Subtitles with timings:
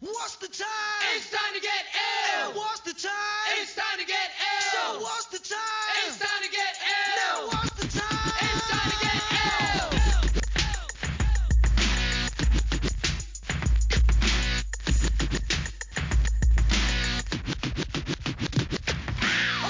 [0.00, 0.66] What's the time?
[1.16, 1.70] It's time to get
[2.42, 2.52] ill.
[2.52, 3.12] What's the time?
[3.62, 4.30] It's time to get
[4.70, 5.00] So ill.
[5.00, 5.58] what's the time?
[6.06, 6.76] It's time to get
[7.16, 7.46] Now ill.
[7.48, 8.32] what's the time?
[8.42, 9.22] It's time to get
[9.80, 10.96] ill.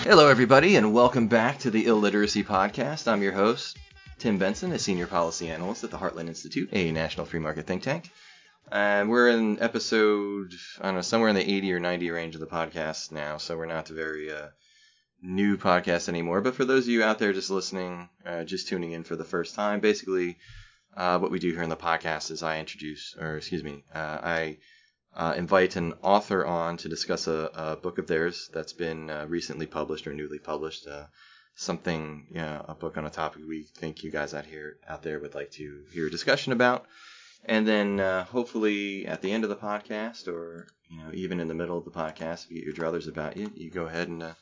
[0.04, 3.06] Hello, everybody, and welcome back to the Illiteracy Podcast.
[3.10, 3.76] I'm your host,
[4.18, 7.82] Tim Benson, a senior policy analyst at the Heartland Institute, a national free market think
[7.82, 8.10] tank.
[8.70, 12.40] And we're in episode, I don't know, somewhere in the 80 or 90 range of
[12.40, 14.48] the podcast now, so we're not a very uh,
[15.22, 16.40] new podcast anymore.
[16.40, 19.24] But for those of you out there just listening, uh, just tuning in for the
[19.24, 20.38] first time, basically
[20.96, 24.18] uh, what we do here in the podcast is I introduce, or excuse me, uh,
[24.22, 24.58] I
[25.14, 29.26] uh, invite an author on to discuss a, a book of theirs that's been uh,
[29.28, 30.88] recently published or newly published.
[30.88, 31.04] Uh,
[31.54, 35.02] something, you know, a book on a topic we think you guys out here out
[35.02, 36.84] there would like to hear a discussion about.
[37.44, 41.48] And then uh, hopefully at the end of the podcast, or you know, even in
[41.48, 44.08] the middle of the podcast, if you get your druthers about you, you go ahead
[44.08, 44.34] and uh,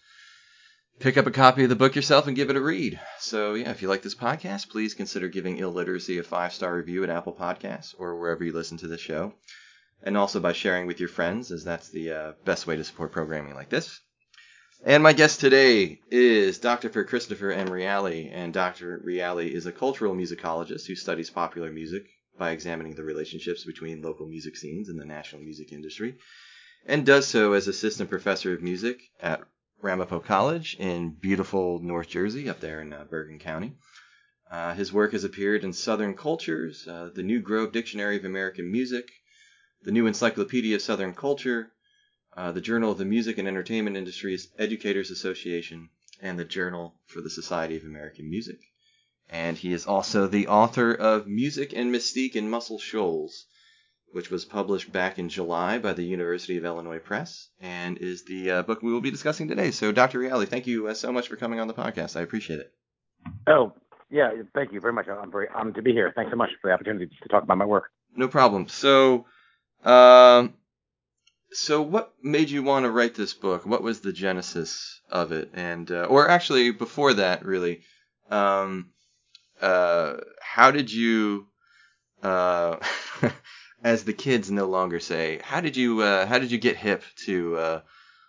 [1.00, 2.98] pick up a copy of the book yourself and give it a read.
[3.18, 7.04] So yeah, if you like this podcast, please consider giving Illiteracy a five star review
[7.04, 9.34] at Apple Podcasts or wherever you listen to the show
[10.04, 13.10] and also by sharing with your friends, as that's the uh, best way to support
[13.10, 14.00] programming like this.
[14.84, 17.04] And my guest today is Dr.
[17.04, 17.70] Christopher M.
[17.70, 19.00] Reale, and Dr.
[19.02, 22.04] Reale is a cultural musicologist who studies popular music
[22.38, 26.16] by examining the relationships between local music scenes and the national music industry,
[26.86, 29.42] and does so as assistant professor of music at
[29.80, 33.76] Ramapo College in beautiful North Jersey, up there in uh, Bergen County.
[34.50, 38.70] Uh, his work has appeared in Southern Cultures, uh, the New Grove Dictionary of American
[38.70, 39.10] Music,
[39.82, 41.70] the New Encyclopedia of Southern Culture,
[42.36, 45.88] uh, the Journal of the Music and Entertainment Industries Educators Association,
[46.20, 48.58] and the Journal for the Society of American Music.
[49.30, 53.46] And he is also the author of Music and Mystique in Muscle Shoals,
[54.12, 58.50] which was published back in July by the University of Illinois Press, and is the
[58.50, 59.70] uh, book we will be discussing today.
[59.70, 60.18] So, Dr.
[60.18, 62.16] Reale, thank you uh, so much for coming on the podcast.
[62.16, 62.72] I appreciate it.
[63.46, 63.72] Oh,
[64.10, 64.30] yeah.
[64.54, 65.08] Thank you very much.
[65.08, 66.12] I'm very honored to be here.
[66.14, 67.90] Thanks so much for the opportunity to talk about my work.
[68.16, 68.68] No problem.
[68.68, 69.26] So,
[69.84, 70.54] um,
[71.50, 73.66] so what made you want to write this book?
[73.66, 75.50] What was the genesis of it?
[75.54, 77.82] And uh, or actually before that, really,
[78.30, 78.90] um,
[79.60, 81.48] uh, how did you,
[82.22, 82.76] uh,
[83.84, 87.04] as the kids no longer say, how did you uh, how did you get hip
[87.26, 87.80] to uh,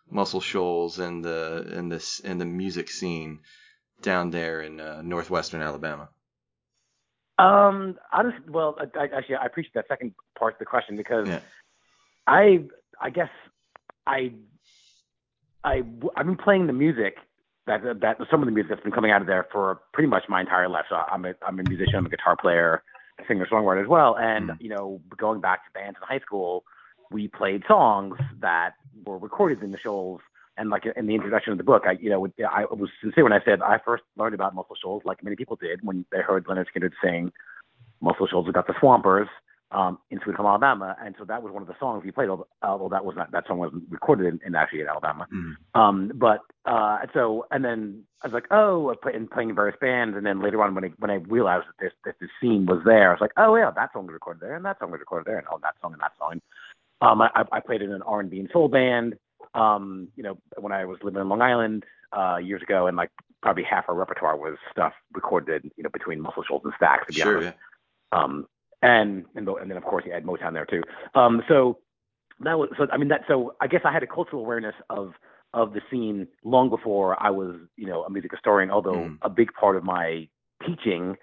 [0.09, 3.41] Muscle Shoals and the and this and the music scene
[4.01, 6.09] down there in uh, northwestern Alabama?
[7.37, 11.27] Um, honestly, well, I, I, actually, I appreciate that second part of the question because
[11.27, 11.41] Yeah.
[12.27, 12.65] I,
[13.01, 13.29] I guess,
[14.07, 14.33] I,
[15.63, 15.83] I,
[16.15, 17.17] I've been playing the music
[17.67, 20.23] that that some of the music that's been coming out of there for pretty much
[20.29, 20.85] my entire life.
[20.89, 22.83] So I'm a I'm a musician, I'm a guitar player,
[23.27, 24.15] singer songwriter as well.
[24.17, 24.61] And Mm.
[24.61, 26.63] you know, going back to bands in high school,
[27.11, 28.73] we played songs that
[29.05, 30.21] were recorded in the shoals.
[30.57, 33.33] And like in the introduction of the book, I you know I was sincere when
[33.33, 36.45] I said I first learned about Muscle Shoals, like many people did, when they heard
[36.45, 37.31] Lynyrd Skynyrd sing
[37.99, 38.49] Muscle Shoals.
[38.51, 39.27] Got the Swampers
[39.75, 42.29] um, in Sweet Home, Alabama, and so that was one of the songs we played.
[42.29, 45.27] Although, that was not that song wasn't recorded in, in actually in Alabama.
[45.33, 45.79] Mm.
[45.79, 49.55] Um, but uh, so and then I was like, oh, I play, and playing in
[49.55, 52.29] various bands, and then later on when I when I realized that this that this
[52.41, 54.79] scene was there, I was like, oh yeah, that song was recorded there, and that
[54.79, 56.41] song was recorded there, and oh that song and that song.
[57.01, 59.15] Um, I, I played in an R and B and soul band.
[59.53, 61.83] Um, you know, when I was living in Long Island
[62.17, 66.21] uh, years ago, and like probably half our repertoire was stuff recorded, you know, between
[66.21, 67.07] Muscle Shoals and Stax.
[67.07, 67.37] To be Sure.
[67.37, 67.57] honest.
[68.13, 68.23] Yeah.
[68.23, 68.47] Um,
[68.81, 70.81] and and, and then of course you had Motown there too.
[71.13, 71.79] Um, so
[72.41, 75.13] that was so I mean that so I guess I had a cultural awareness of
[75.53, 78.71] of the scene long before I was you know a music historian.
[78.71, 79.17] Although Mm.
[79.21, 80.27] a big part of my
[80.65, 81.15] teaching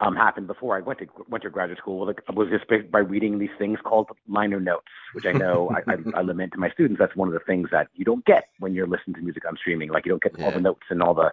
[0.00, 2.06] um, happened before I went to went to graduate school.
[2.06, 5.96] Like, was just by- reading these things called liner notes, which I know I, I,
[6.14, 6.98] I lament to my students.
[6.98, 9.56] That's one of the things that you don't get when you're listening to music on
[9.58, 9.90] streaming.
[9.90, 11.30] Like you don't get all the notes and all the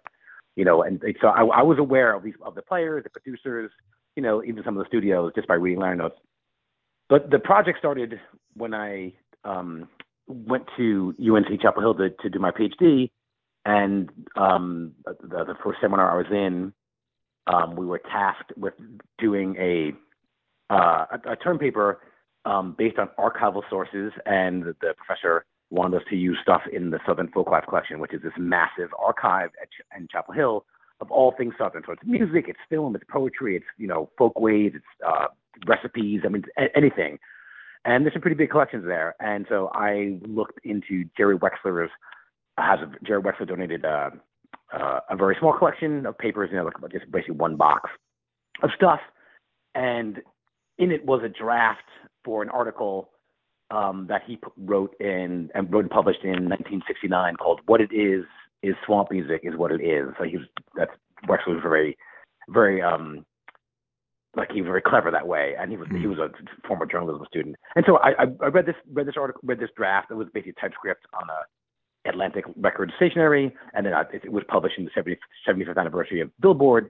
[0.57, 0.83] you know.
[0.83, 3.71] And and so I, I was aware of these of the players, the producers,
[4.17, 6.15] you know, even some of the studios just by reading liner notes.
[7.07, 8.19] But the project started
[8.55, 9.13] when I
[9.45, 9.87] um,
[10.25, 13.11] went to UNC Chapel Hill to, to do my PhD,
[13.63, 16.73] and um, the, the first seminar I was in,
[17.45, 18.73] um, we were tasked with
[19.19, 19.93] doing a
[20.73, 21.99] uh, a, a term paper
[22.43, 26.99] um, based on archival sources, and the, professor wanted us to use stuff in the
[27.05, 30.65] Southern Folk Life Collection, which is this massive archive at in Chapel Hill
[30.99, 31.83] of all things Southern.
[31.85, 35.27] So it's music, it's film, it's poetry, it's you know folkways, it's uh,
[35.67, 36.21] recipes.
[36.25, 37.19] I mean a- anything.
[37.85, 39.15] And there's some pretty big collections there.
[39.21, 41.91] And so I looked into Jerry Wexler's.
[42.57, 44.09] Has a, Jerry Wexler donated uh,
[44.73, 47.89] uh, a very small collection of papers, you know, like just basically one box
[48.63, 48.99] of stuff.
[49.75, 50.21] And
[50.77, 51.83] in it was a draft
[52.25, 53.09] for an article
[53.71, 58.25] um, that he wrote in and wrote and published in 1969 called "What It Is
[58.63, 60.91] Is Swamp Music Is What It Is." So he was that's
[61.27, 61.97] Rex was very,
[62.49, 63.25] very um,
[64.35, 66.29] like he was very clever that way, and he was he was a
[66.67, 67.55] former journalism student.
[67.75, 70.11] And so I, I, I read this read this article read this draft.
[70.11, 74.43] It was basically a typescript on a Atlantic Record stationery, and then I, it was
[74.47, 75.17] published in the 70,
[75.47, 76.89] 75th anniversary of Billboard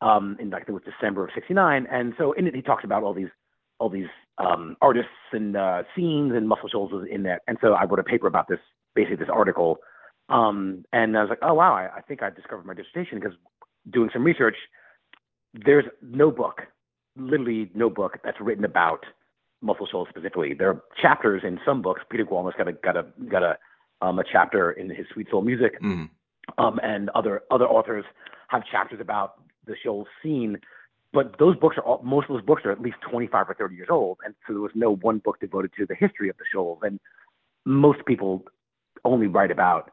[0.00, 1.86] um, in like it was December of '69.
[1.90, 3.30] And so in it he talks about all these
[3.78, 4.08] all these
[4.38, 7.42] um, artists and uh, scenes, and Muscle Shoals was in that.
[7.46, 8.58] And so I wrote a paper about this,
[8.94, 9.78] basically this article.
[10.30, 13.36] Um, and I was like, oh wow, I, I think I discovered my dissertation because
[13.90, 14.56] doing some research,
[15.52, 16.62] there's no book,
[17.16, 19.04] literally no book that's written about
[19.62, 20.54] Muscle Shoals specifically.
[20.54, 22.02] There are chapters in some books.
[22.10, 23.58] Peter Guralnick's got a got a got a
[24.00, 26.08] um, a chapter in his Sweet Soul Music, Mm.
[26.58, 28.04] um, and other other authors
[28.48, 29.34] have chapters about
[29.66, 30.58] the Shoals scene.
[31.12, 33.74] But those books are all, most of those books are at least 25 or 30
[33.74, 36.44] years old, and so there was no one book devoted to the history of the
[36.52, 36.78] Shoals.
[36.82, 37.00] And
[37.66, 38.44] most people
[39.04, 39.90] only write about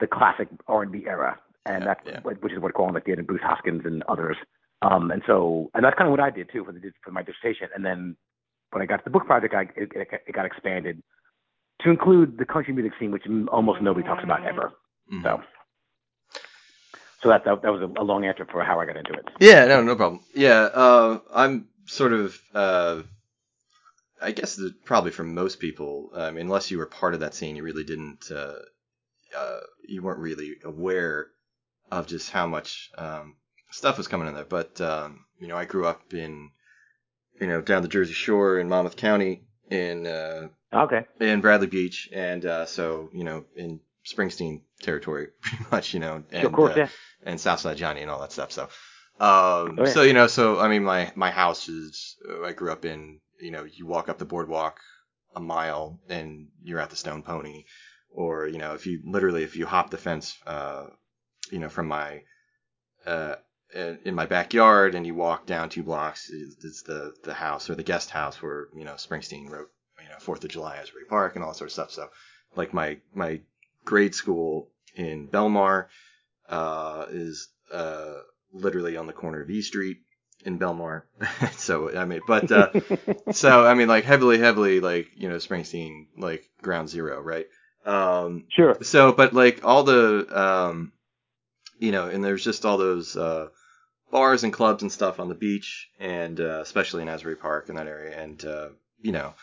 [0.00, 2.20] the classic R&B era, and Yeah, that's yeah.
[2.20, 4.36] which is what Gorman did, and Bruce Hoskins and others.
[4.82, 7.22] Um, and so, and that's kind of what I did too for the for my
[7.22, 7.68] dissertation.
[7.74, 8.16] And then
[8.72, 11.02] when I got to the book project, I, it, it, got expanded
[11.82, 14.72] to include the country music scene, which almost nobody talks about ever.
[15.12, 15.22] Mhm.
[15.22, 15.42] So,
[17.22, 19.28] so that that, that was a, a long answer for how I got into it.
[19.40, 20.22] Yeah, no, no problem.
[20.34, 23.02] Yeah, uh, I'm sort of, uh,
[24.22, 27.34] I guess that probably for most people, I mean, unless you were part of that
[27.34, 28.60] scene, you really didn't, uh,
[29.36, 31.26] uh, you weren't really aware
[31.90, 33.36] of just how much um,
[33.70, 34.44] stuff was coming in there.
[34.44, 36.50] But um, you know, I grew up in,
[37.40, 41.04] you know, down the Jersey Shore in Monmouth County in uh, Okay.
[41.20, 46.22] in Bradley Beach, and uh, so you know, in Springsteen territory, pretty much, you know,
[46.30, 46.88] and course, uh, yeah.
[47.24, 48.52] and Southside Johnny and all that stuff.
[48.52, 48.68] So, um,
[49.20, 49.84] Oh, yeah.
[49.92, 53.20] so you know, so I mean, my my house is uh, I grew up in.
[53.40, 54.78] You know, you walk up the boardwalk
[55.34, 57.64] a mile and you're at the Stone Pony,
[58.12, 60.86] or you know, if you literally if you hop the fence, uh,
[61.50, 62.22] you know, from my
[63.06, 63.36] uh
[63.74, 67.82] in my backyard and you walk down two blocks, it's the the house or the
[67.82, 69.70] guest house where you know Springsteen wrote
[70.02, 71.90] you know Fourth of July, Asbury Park, and all that sort of stuff.
[71.92, 72.08] So,
[72.56, 73.40] like my my
[73.84, 75.86] grade school in Belmar
[76.48, 78.14] uh, is uh,
[78.52, 79.98] literally on the corner of E Street
[80.44, 81.02] in Belmar.
[81.52, 82.70] so I mean, but uh,
[83.32, 87.46] so I mean, like heavily, heavily, like you know, Springsteen, like ground zero, right?
[87.84, 88.76] Um, Sure.
[88.82, 90.92] so, but like all the, um,
[91.78, 93.48] you know, and there's just all those uh,
[94.10, 97.76] bars and clubs and stuff on the beach, and uh, especially in Asbury Park in
[97.76, 98.68] that area, and uh,
[99.00, 99.34] you know,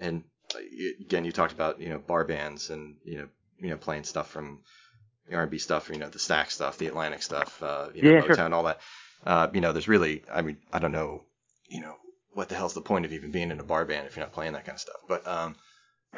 [0.00, 0.22] and
[0.54, 0.58] uh,
[1.00, 3.28] again, you talked about you know bar bands and you know,
[3.58, 4.60] you know, playing stuff from
[5.28, 8.20] the R&B stuff, you know, the Stax stuff, the Atlantic stuff, uh, you know, Yeah,
[8.22, 8.54] Motown, sure.
[8.54, 8.80] all that.
[9.24, 11.22] Uh, you know, there's really, I mean, I don't know,
[11.68, 11.94] you know,
[12.32, 14.32] what the hell's the point of even being in a bar band if you're not
[14.32, 15.54] playing that kind of stuff, but um,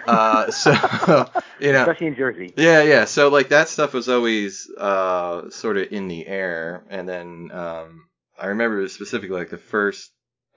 [0.07, 0.73] uh, so
[1.61, 1.81] you know.
[1.81, 2.55] Especially in Jersey.
[2.57, 3.05] Yeah, yeah.
[3.05, 8.09] So like that stuff was always uh sort of in the air, and then um
[8.39, 10.11] I remember specifically like the first.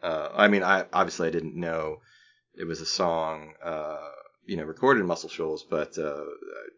[0.03, 1.97] Uh, I mean, I obviously I didn't know
[2.55, 3.97] it was a song uh
[4.45, 6.25] you know recorded in Muscle Shoals, but uh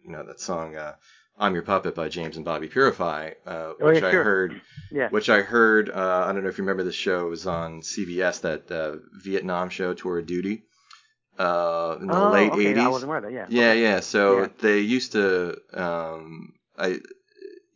[0.04, 0.94] you know that song uh
[1.40, 4.24] I'm Your Puppet by James and Bobby Purify, uh, Oh, which yeah, I sure.
[4.24, 4.62] heard
[4.92, 5.10] Yeah.
[5.10, 5.90] which I heard.
[5.90, 7.28] Uh, I don't know if you remember the show.
[7.28, 10.64] It was on CBS, that uh, Vietnam show, Tour of Duty,
[11.38, 12.74] uh, in the oh, late okay.
[12.74, 12.78] 80s.
[12.78, 13.32] I wasn't aware of that.
[13.32, 13.46] Yeah.
[13.50, 13.82] Yeah, Okay.
[13.82, 14.00] yeah.
[14.00, 14.48] So Yeah.
[14.60, 17.00] they used to, um, I,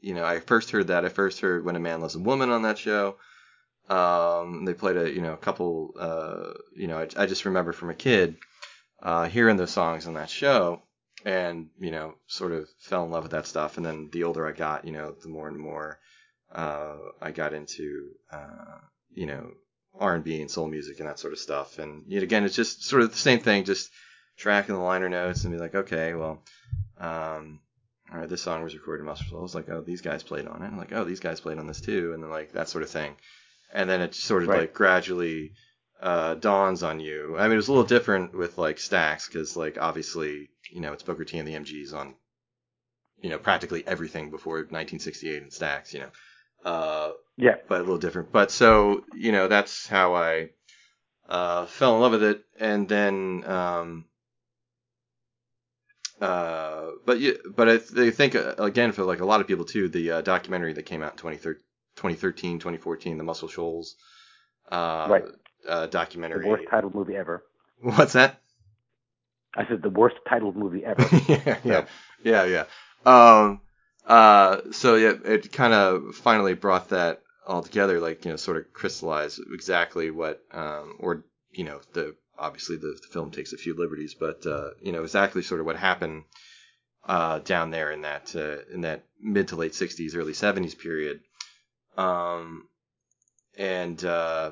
[0.01, 1.05] you know, I first heard that.
[1.05, 3.17] I first heard When a Man Loves a Woman on that show.
[3.89, 7.73] Um, they played a, you know, a couple, uh, you know, I, I just remember
[7.73, 8.37] from a kid,
[9.01, 10.81] uh, hearing those songs on that show
[11.25, 13.77] and, you know, sort of fell in love with that stuff.
[13.77, 15.99] And then the older I got, you know, the more and more,
[16.53, 18.79] uh, I got into, uh,
[19.13, 19.51] you know,
[19.99, 21.79] R&B and soul music and that sort of stuff.
[21.79, 23.89] And yet again, it's just sort of the same thing, just
[24.37, 26.41] tracking the liner notes and be like, okay, well,
[26.99, 27.59] um,
[28.11, 29.55] all right, this song was recorded in Muscle Shoals.
[29.55, 30.67] Like, oh, these guys played on it.
[30.67, 32.89] I'm like, oh, these guys played on this too, and then like that sort of
[32.89, 33.15] thing.
[33.73, 34.61] And then it sort of Right.
[34.61, 35.53] like gradually
[36.01, 37.35] uh, dawns on you.
[37.37, 40.91] I mean, it was a little different with like Stax because like obviously, you know,
[40.93, 42.15] it's Booker T and the MGs on,
[43.21, 46.09] you know, practically everything before 1968 and Stax, you know.
[46.63, 47.55] Uh, Yeah.
[47.67, 48.31] but a little different.
[48.31, 50.49] But so you know, that's how I
[51.29, 53.43] uh, fell in love with it, and then.
[53.45, 54.05] Um,
[56.19, 59.47] uh, but you, but I, th- I think uh, again for like a lot of
[59.47, 61.63] people too, the uh, documentary that came out in 2013,
[61.95, 63.95] 2013 2014, the Muscle Shoals
[64.71, 65.23] uh, Right.
[65.67, 66.47] uh, The documentary.
[66.47, 67.43] worst titled movie ever.
[67.81, 68.39] What's that?
[69.55, 71.01] I said the worst titled movie ever.
[71.27, 71.85] yeah, yeah,
[72.23, 72.65] yeah, yeah.
[73.05, 73.61] Um,
[74.05, 78.57] uh, so yeah, it kind of finally brought that all together, like you know, sort
[78.57, 83.57] of crystallized exactly what, um, or you know, the obviously the, the film takes a
[83.57, 86.23] few liberties, but uh, you know exactly sort of what happened
[87.05, 91.21] uh, down there in that uh, in that mid to late '60s, early '70s period.
[91.97, 92.67] Um,
[93.57, 94.51] and uh,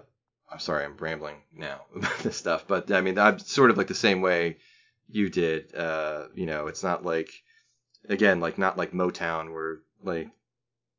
[0.52, 3.88] I'm sorry, I'm rambling now about this stuff, but I mean, I'm sort of like
[3.88, 4.58] the same way
[5.08, 5.74] you did.
[5.76, 7.32] Uh, you know, it's not like,
[8.08, 10.30] again, like not like Motown where like,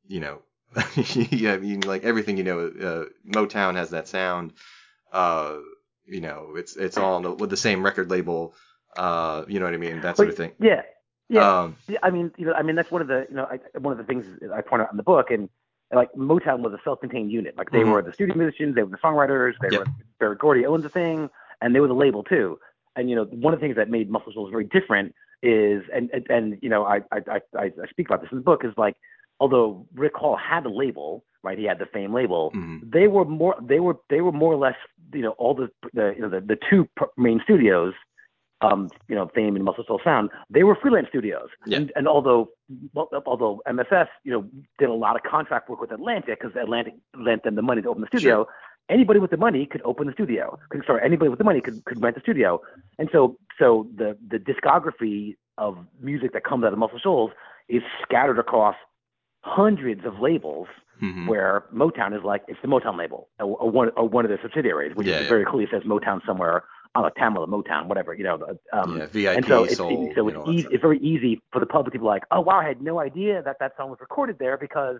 [0.07, 0.41] you know,
[0.95, 4.53] yeah, I mean, like everything you know, uh, Motown has that sound.
[5.11, 5.57] Uh,
[6.05, 8.53] you know, it's it's all on the, with the same record label.
[8.95, 10.01] Uh, you know what I mean?
[10.01, 10.51] That sort of thing.
[10.59, 10.83] Yeah.
[11.29, 11.61] Yeah.
[11.61, 13.59] Um, Yeah, I mean, you know, I mean that's one of the, you know, I,
[13.79, 15.49] one of the things I point out in the book, and
[15.93, 17.57] like Motown was a self-contained unit.
[17.57, 17.91] Like they Mhm.
[17.91, 19.79] were the studio musicians, they were the songwriters, they Yep.
[19.79, 19.87] were
[20.19, 21.29] Berry Gordy owned the thing,
[21.61, 22.59] and they were the label too.
[22.95, 26.09] And you know, one of the things that made Muscle Shoals very different is, and
[26.11, 28.95] and, and you know, I, I I speak about this in the book, is like,
[29.39, 31.57] although Rick Hall had a label, right?
[31.57, 32.51] He had the Fame label.
[32.55, 32.91] mhm.
[32.91, 34.75] They were more, they were they were more or less,
[35.13, 37.93] you know, all the the you know the, the two main studios
[38.61, 41.49] um, you know, Fame and Muscle Shoals Sound, they were freelance studios.
[41.65, 41.77] Yeah.
[41.77, 42.49] And, and although
[43.25, 47.43] although MSS, you know, did a lot of contract work with Atlantic because Atlantic lent
[47.43, 48.47] them the money to open the studio.
[48.89, 50.59] Anybody with the money could open the studio.
[50.69, 52.61] Could- Sorry, anybody with the money could, could rent the studio.
[52.99, 57.31] And so so the the discography of music that comes out of Muscle Shoals
[57.69, 58.75] is scattered across
[59.43, 60.67] hundreds of labels
[61.01, 61.27] Mhm.
[61.27, 64.39] where Motown is like it's the Motown label or, or one or one of their
[64.41, 65.29] subsidiaries, which Yeah, is yeah.
[65.29, 68.35] very clearly says Motown somewhere on a Tamla Motown, whatever you know.
[68.73, 70.67] Um, yeah, VIP, and so it's, soul, it- so it's know, easy.
[70.71, 73.41] It's very easy for the public to be like, oh wow, I had no idea
[73.41, 74.97] that that song was recorded there because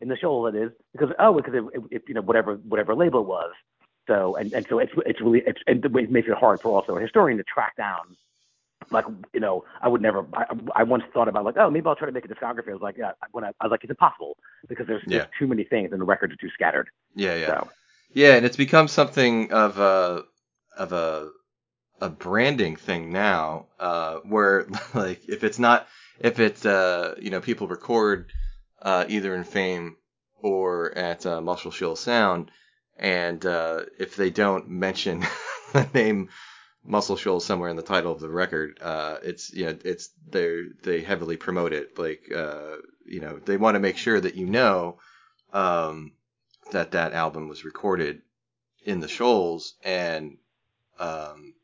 [0.00, 2.94] in the show it is because oh because it, it, it you know whatever whatever
[2.94, 3.52] label it was.
[4.06, 6.96] So and, and so it's it's really it's and it makes it hard for also
[6.96, 8.16] a historian to track down.
[8.90, 10.26] Like you know, I would never.
[10.34, 12.70] I, I once thought about like, oh, maybe I'll try to make a discography.
[12.70, 14.36] I was like, yeah, when I, I was like, it's impossible
[14.68, 15.18] because there's, Yeah.
[15.18, 16.88] there's too many things and the records are too scattered.
[17.14, 17.46] Yeah, yeah.
[17.46, 17.68] So
[18.14, 20.24] Yeah, and it's become something of a
[20.76, 21.30] of a
[22.00, 25.86] a branding thing now, uh, where like if it's not
[26.20, 28.32] if it's uh you know people record
[28.82, 29.96] uh either in Fame
[30.42, 32.50] or at uh, Muscle Shoals Sound,
[32.96, 35.24] and uh, if they don't mention
[35.72, 36.30] the name
[36.84, 40.62] Muscle Shoals somewhere in the title of the record, uh, it's you know it's they
[40.82, 41.98] they heavily promote it.
[41.98, 44.98] Like uh you know they want to make sure that you know
[45.52, 46.12] um
[46.72, 48.22] that that album was recorded
[48.84, 50.38] in the Shoals, and
[50.98, 51.54] um,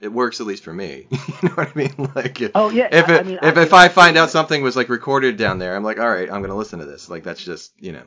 [0.00, 1.06] it works at least for me.
[1.10, 2.10] you know what I mean?
[2.14, 4.30] Like if oh yeah, if, I, it, I mean, if, I, if I find out
[4.30, 7.08] something was like recorded down there, I'm like, all right, I'm gonna listen to this.
[7.08, 8.02] Like that's just you know,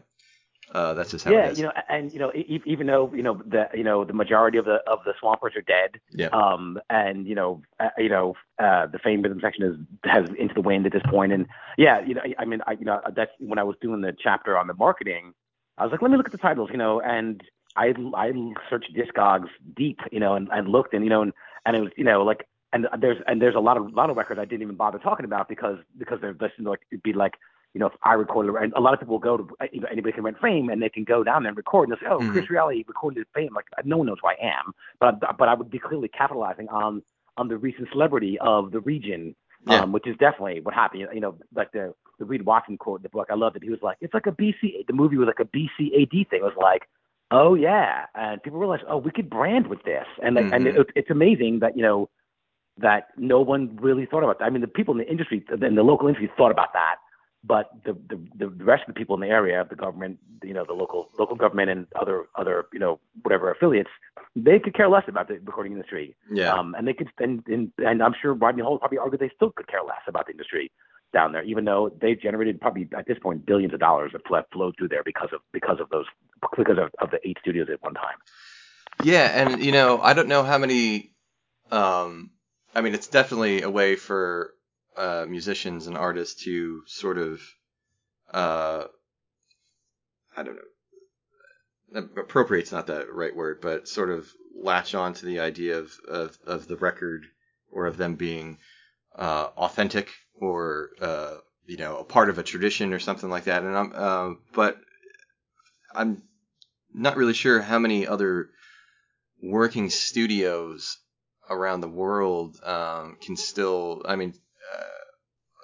[0.74, 1.60] uh, that's just how yeah, it is.
[1.60, 4.14] you know, and you know, e- e- even though you know the you know the
[4.14, 6.28] majority of the of the swampers are dead, yeah.
[6.28, 9.76] um, and you know, uh, you know, uh, the fame rhythm section is
[10.10, 12.86] has into the wind at this point, and yeah, you know, I mean, I you
[12.86, 15.34] know, that's when I was doing the chapter on the marketing,
[15.78, 17.42] I was like, let me look at the titles, you know, and
[17.76, 18.32] I I
[18.70, 21.34] searched Discogs deep, you know, and, and looked, and you know, and
[21.66, 22.48] and it was you know like.
[22.72, 25.26] And there's and there's a lot of lot of records I didn't even bother talking
[25.26, 27.34] about because because they're listening like it'd be like
[27.74, 29.88] you know, if I recorded, and a lot of people will go to, you know,
[29.92, 32.10] anybody can rent Fame, and they can go down there and record, and they say,
[32.12, 32.32] oh, Mhm.
[32.32, 33.54] Chris Reale recorded Fame.
[33.56, 37.02] Like, no one knows who I am, but but I would be clearly capitalizing on
[37.38, 39.36] on the recent celebrity of the region,
[39.66, 39.80] Yeah.
[39.82, 41.08] um, which is definitely what happened.
[41.12, 43.64] You know, like the the Reed Watson quote in the book, I loved it.
[43.64, 44.86] He was like, it's like a BC.
[44.88, 46.42] The movie was like a BCAD thing.
[46.42, 46.88] It was like,
[47.32, 50.80] oh yeah, and people realized, oh, we could brand with this, and like, and Mhm.
[50.80, 52.10] it, it's amazing that you know
[52.78, 54.46] that no one really thought about that.
[54.46, 56.96] I mean, the people in the industry, in the local industry, thought about that,
[57.44, 60.66] but the, the the rest of the people in the area, the government, you know,
[60.66, 63.90] the local local government and other other you know whatever affiliates,
[64.36, 66.16] they could care less about the recording industry.
[66.32, 66.54] yeah.
[66.54, 69.32] Um, and they could and, and and I'm sure Rodney Hall would probably argue they
[69.36, 70.72] still could care less about the industry
[71.14, 74.36] down there, even though they've generated probably at this point billions of dollars that fl-
[74.52, 76.06] flowed through there because of because of those
[76.56, 78.18] because of, of the eight studios at one time.
[79.04, 81.14] Yeah, and you know, I don't know how many.
[81.72, 82.32] Um,
[82.76, 84.54] I mean, it's definitely a way for
[84.98, 87.42] uh, musicians and artists to sort of,
[88.34, 88.86] uh,
[90.36, 90.58] I don't
[91.94, 95.92] know, appropriate's not the right word, but sort of latch on to the idea of
[96.08, 97.26] of, of the record
[97.72, 98.58] or of them being
[99.16, 100.10] uh, authentic
[100.42, 103.64] or uh, you know a part of a tradition or something like that.
[103.64, 104.78] And I'm, uh, but
[105.94, 106.24] I'm
[106.94, 108.50] not really sure how many other
[109.42, 110.98] working studios
[111.50, 114.34] around the world um, can still, I mean,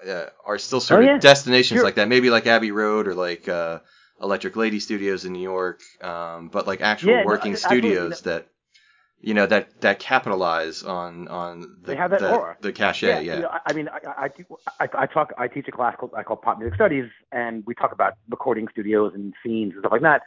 [0.05, 1.19] uh, uh, are still sort Oh, of yeah.
[1.19, 1.85] destinations Sure.
[1.85, 2.07] like that.
[2.09, 3.79] Maybe like Abbey Road or like uh,
[4.21, 7.89] Electric Lady Studios in New York, um, but like actual Yeah, working absolutely.
[7.89, 8.47] studios that.
[9.25, 12.57] You know that that capitalize on on the They have that the, aura.
[12.61, 13.35] the cachet, yeah.
[13.37, 14.29] You know, I, I mean, I,
[14.79, 17.73] I, I, talk, I teach a class called, I call pop music studies, and we
[17.73, 20.21] talk about recording studios and scenes and stuff like that.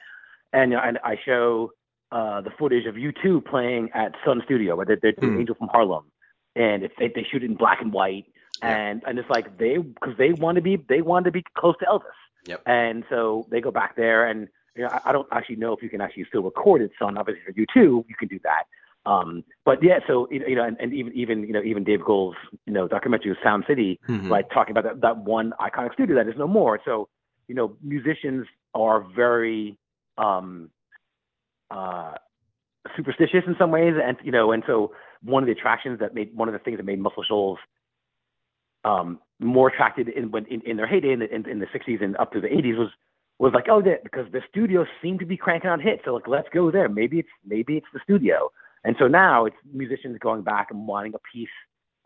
[0.52, 1.70] And, you know, and I show,
[2.10, 5.38] uh, the footage of U2 playing at Sun Studio, where they're, they're Hmm.
[5.38, 6.04] Angel from Harlem,
[6.56, 8.24] and it's, they they shoot it in black and white,
[8.60, 8.76] Yeah.
[8.76, 11.76] and and it's like they because they want to be they want to be close
[11.78, 12.62] to Elvis, Yep.
[12.66, 15.88] and so they go back there, and you know I, don't actually know if you
[15.88, 16.90] can actually still record it.
[16.98, 18.64] Sun, obviously for U2, you can do that.
[19.08, 22.36] Um, but yeah, so you know, and, and even even you know even Dave Grohl's
[22.66, 24.30] you know documentary Sound City, Mhm.
[24.30, 26.78] right, talking about that, that one iconic studio that is no more.
[26.84, 27.08] So,
[27.48, 29.78] you know, musicians are very
[30.18, 30.70] um,
[31.70, 32.14] uh,
[32.96, 36.36] superstitious in some ways, and you know, and so one of the attractions that made
[36.36, 37.58] one of the things that made Muscle Shoals
[38.84, 42.02] um, more attractive in when in, in their heyday in the, in, in the 60s
[42.04, 42.90] and up to the 80s was
[43.38, 46.48] was like, oh, because the studio seemed to be cranking out hits, so like let's
[46.52, 46.90] go there.
[46.90, 48.50] Maybe it's maybe it's the studio,
[48.84, 51.48] and so now it's musicians going back and wanting a piece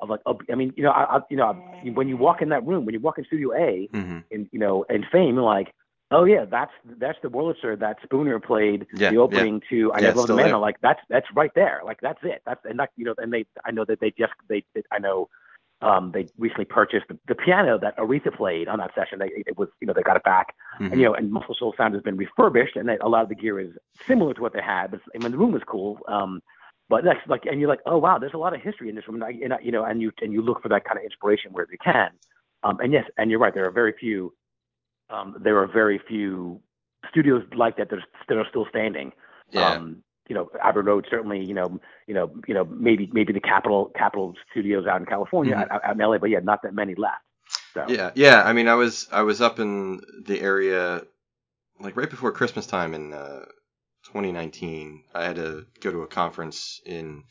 [0.00, 1.62] of like, oh, I mean, you know, I, I, you know,
[1.94, 4.24] when you walk in that room, when you walk in Studio A, Mhm.
[4.30, 5.72] in you know, in Fame, you're like,
[6.10, 10.08] oh yeah, that's that's the Wurlitzer that Spooner played Yeah, the opening to I Yeah,
[10.08, 10.54] Never it's Loved a Man.
[10.54, 12.42] I'm like that's that's right there, like that's it.
[12.46, 14.98] That's and that you know, and they I know that they just they, they I
[14.98, 15.28] know.
[15.80, 19.18] Um, they recently purchased the, the piano that Aretha played on that session.
[19.18, 20.92] They, it was, you know, they got it back, Mhm.
[20.92, 23.28] and you know, and Muscle Shoals Sound has been refurbished, and they, a lot of
[23.28, 23.72] the gear is
[24.06, 24.92] similar to what they had.
[24.92, 25.98] But I mean, the room was cool.
[26.06, 26.40] Um,
[26.88, 29.06] but that's like, and you're like, oh wow, there's a lot of history in this
[29.08, 30.98] room, and, I- and I- you know, and you and you look for that kind
[30.98, 32.10] of inspiration where you can.
[32.64, 34.34] Um, and yes, and you're right, there are very few.
[35.10, 36.60] Um, there are very few
[37.10, 39.12] studios like that that are, that are still standing.
[39.50, 39.72] Yeah.
[39.72, 41.42] Um, you know, Abbey Road certainly.
[41.44, 45.54] You know, you know, you know, maybe maybe the Capitol Capitol Studios out in California,
[45.54, 45.70] Mhm.
[45.70, 47.22] out, out in LA, but yeah, not that many left.
[47.74, 48.42] So Yeah, yeah.
[48.44, 51.02] I mean, I was I was up in the area
[51.80, 53.44] like right before Christmas time in uh,
[54.12, 55.04] 2019.
[55.14, 57.24] I had to go to a conference in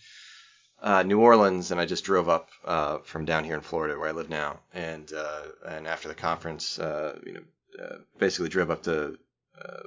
[0.81, 4.09] uh, New Orleans, and I just drove up uh, from down here in Florida, where
[4.09, 4.61] I live now.
[4.73, 9.17] And uh, and after the conference, uh, you know, uh, basically drove up to
[9.63, 9.83] uh,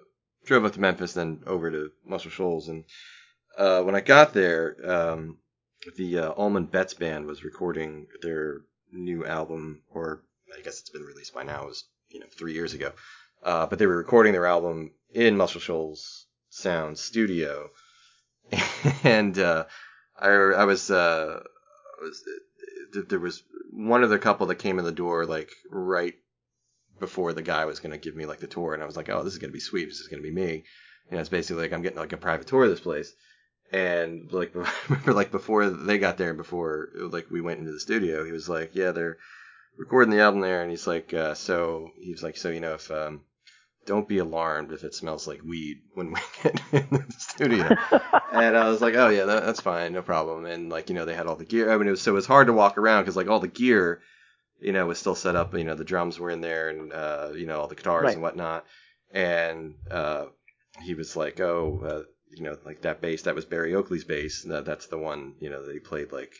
[0.47, 2.69] drove up to Memphis, then over to Muscle Shoals.
[2.69, 2.85] And
[3.85, 5.39] when I got there, um,
[5.97, 8.61] the uh, Allman Betts band was recording their
[8.93, 10.23] new album, or
[10.57, 11.65] I guess it's been released by now.
[11.65, 12.93] It was you know three years ago,
[13.43, 16.24] uh, but they were recording their album in Muscle Shoals
[16.55, 17.71] Sound Studio,
[19.05, 19.65] and uh,
[20.17, 21.43] I I was uh,
[22.01, 22.23] was
[22.93, 26.15] th- there was one other couple that came in the door like right
[27.01, 29.25] before the guy was to give me like the tour, and I was like, oh,
[29.25, 29.87] this is to be sweet.
[29.87, 30.65] This is to be me.
[31.11, 33.13] You know, it's basically like I'm getting like a private tour of this place.
[33.73, 34.55] And like,
[34.89, 38.49] remember, like before they got there, before like we went into the studio, he was
[38.49, 39.19] like, "Yeah, they're
[39.77, 42.75] recording the album there," and he's like, uh, "So he was like, so you know,
[42.75, 43.23] if um,
[43.87, 47.77] don't be alarmed if it smells like weed when we get in the studio."
[48.33, 51.05] and I was like, "Oh yeah, that, that's fine, no problem." And like, you know,
[51.05, 51.71] they had all the gear.
[51.73, 53.49] I mean, it was so it was hard to walk around because like all the
[53.49, 54.01] gear,
[54.61, 55.55] you know, was still set up.
[55.55, 58.15] You know, the drums were in there, and uh, you know, all the guitars Right.
[58.15, 58.65] and whatnot.
[59.13, 60.27] And uh,
[60.83, 62.03] he was like, "Oh, uh,
[62.37, 64.43] you know, like that bass, that was Berry Oakley's bass.
[64.43, 66.33] That that's the one, you know, that he played like,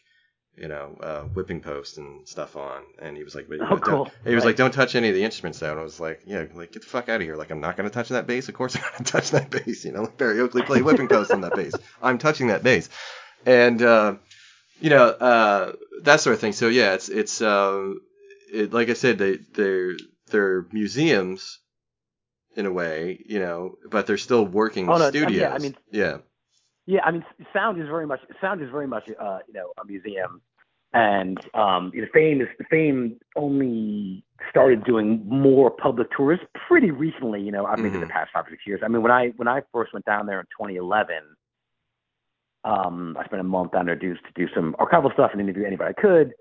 [0.57, 3.83] you know, uh, whipping post and stuff on." And he was like, but, Oh, don't-
[3.83, 4.11] cool.
[4.25, 4.51] He was Right.
[4.51, 6.83] like, "Don't touch any of the instruments, though." And I was like, "Yeah, like get
[6.83, 7.37] the fuck out of here!
[7.37, 8.49] Like I'm not gonna touch that bass.
[8.49, 9.85] Of course I'm gonna touch that bass.
[9.85, 11.75] You know, like Berry Oakley played whipping post on that bass.
[12.03, 12.89] I'm touching that bass."
[13.47, 14.17] And uh,
[14.81, 16.53] you know, uh, that sort of thing.
[16.53, 17.93] So yeah, it's it's uh,
[18.53, 19.95] it, like I said, they they're
[20.31, 21.59] they're museums
[22.57, 25.33] in a way, you know, but they're still working Oh, no, studios.
[25.41, 26.19] yeah, I mean- yeah,
[26.87, 29.87] Yeah, I mean, sound is very much sound is very much uh, you know a
[29.87, 30.43] museum,
[30.93, 37.41] and um, you know, Fame is Fame only started doing more public tours pretty recently.
[37.41, 38.11] You know, I mean, in the Mhm.
[38.11, 38.81] past five or six years.
[38.85, 41.37] I mean, when I when I first went down there in 2011,
[42.65, 45.41] um, I spent a month down there to do, to do some archival stuff and
[45.41, 46.35] interview anybody I could.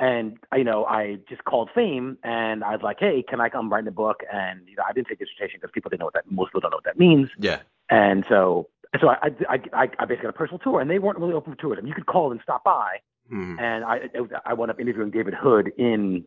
[0.00, 3.70] And you know, I just called Fame and I was like, "Hey, can I come
[3.72, 6.14] write a book?" And you know, I didn't say dissertation because people didn't know what
[6.14, 7.28] that most people don't know what that means.
[7.38, 7.60] yeah,
[7.90, 8.68] And so,
[9.00, 11.52] so I, I, I, I basically got a personal tour, and they weren't really open
[11.56, 11.78] to tours.
[11.78, 12.98] I mean, you could call and stop by,
[13.32, 13.58] Mhm.
[13.60, 14.08] and I,
[14.44, 16.24] I wound up interviewing David Hood in,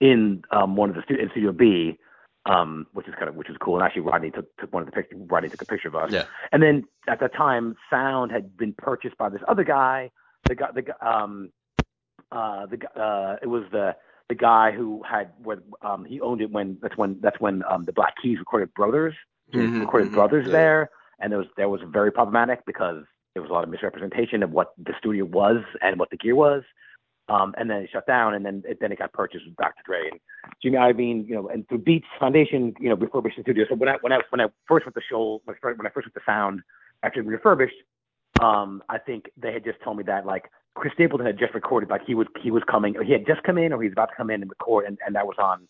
[0.00, 1.98] in um, one of the stu- in Studio B,
[2.46, 3.76] um, which is kind of which is cool.
[3.76, 5.18] And actually, Rodney took, took one of the pictures.
[5.30, 6.10] Rodney took a picture of us.
[6.10, 10.10] yeah, And then at that time, sound had been purchased by this other guy.
[10.48, 11.50] The guy, the um,
[12.32, 13.94] uh, the uh, it was the
[14.28, 17.84] the guy who had where um, he owned it when that's when that's when um,
[17.84, 19.14] the Black Keys recorded Brothers.
[19.54, 20.52] Mhm, recorded mhm, Brothers yeah.
[20.52, 20.90] there,
[21.22, 23.04] and there was there was very problematic because
[23.34, 26.34] there was a lot of misrepresentation of what the studio was and what the gear
[26.34, 26.62] was.
[27.28, 29.80] Um, and then it shut down, and then it, then it got purchased with Dr.
[29.86, 30.20] Dre and
[30.60, 33.64] Jimmy Iovine, you know, and through Beats Foundation, you know, refurbished the studio.
[33.68, 35.86] So when I when I when I first went to Shoal, when I first when
[35.86, 36.60] I first went to Sound,
[37.04, 37.76] after it refurbished,
[38.42, 41.90] um, I think they had just told me that like Chris Stapleton had just recorded,
[41.90, 43.94] like he was he was coming, or he had just come in, or he was
[43.94, 45.68] about to come in and record, and, and that was on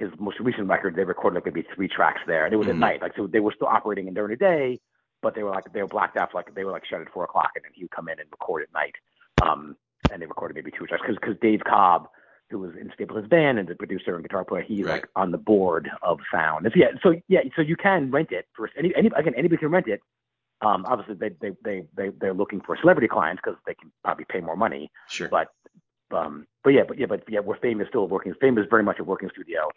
[0.00, 0.96] his most recent record.
[0.96, 2.70] They recorded like maybe three tracks there, and it was Mhm.
[2.70, 4.80] at night, like so they were still operating and during the day.
[5.22, 7.10] but they were like they were blacked out for like they were like shut at
[7.12, 8.94] four o'clock, and then he would come in and record at night.
[9.42, 9.76] Um,
[10.10, 12.08] and they recorded maybe two tracks because because Dave Cobb,
[12.48, 15.02] who was in Stapleton's band and the producer and guitar player, he's Right.
[15.02, 16.66] like on the board of sound.
[16.72, 19.70] So, yeah, so yeah, so you can rent it for any, any again anybody can
[19.70, 20.00] rent it.
[20.62, 24.24] Um, obviously they they they they they're looking for celebrity clients because they can probably
[24.26, 24.90] pay more money.
[25.08, 25.28] Sure.
[25.28, 25.48] But
[26.12, 28.32] um, but yeah, but yeah, but yeah, we're famous still working.
[28.40, 29.68] Fame is very much a working studio,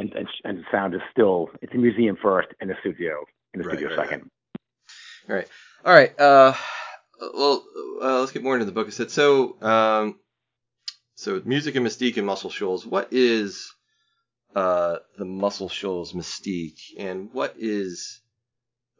[0.00, 3.66] and and and sound is still it's a museum first and a studio in the
[3.68, 4.30] Right, studio right, second.
[5.28, 5.48] All right.
[5.84, 6.20] All right.
[6.20, 6.54] Uh,
[7.34, 7.64] well,
[8.02, 8.86] uh, let's get more into the book.
[8.88, 9.60] I said so.
[9.62, 10.20] Um,
[11.16, 12.86] so music and mystique and Muscle Shoals.
[12.86, 13.72] What is
[14.56, 18.20] uh the Muscle Shoals mystique, and what is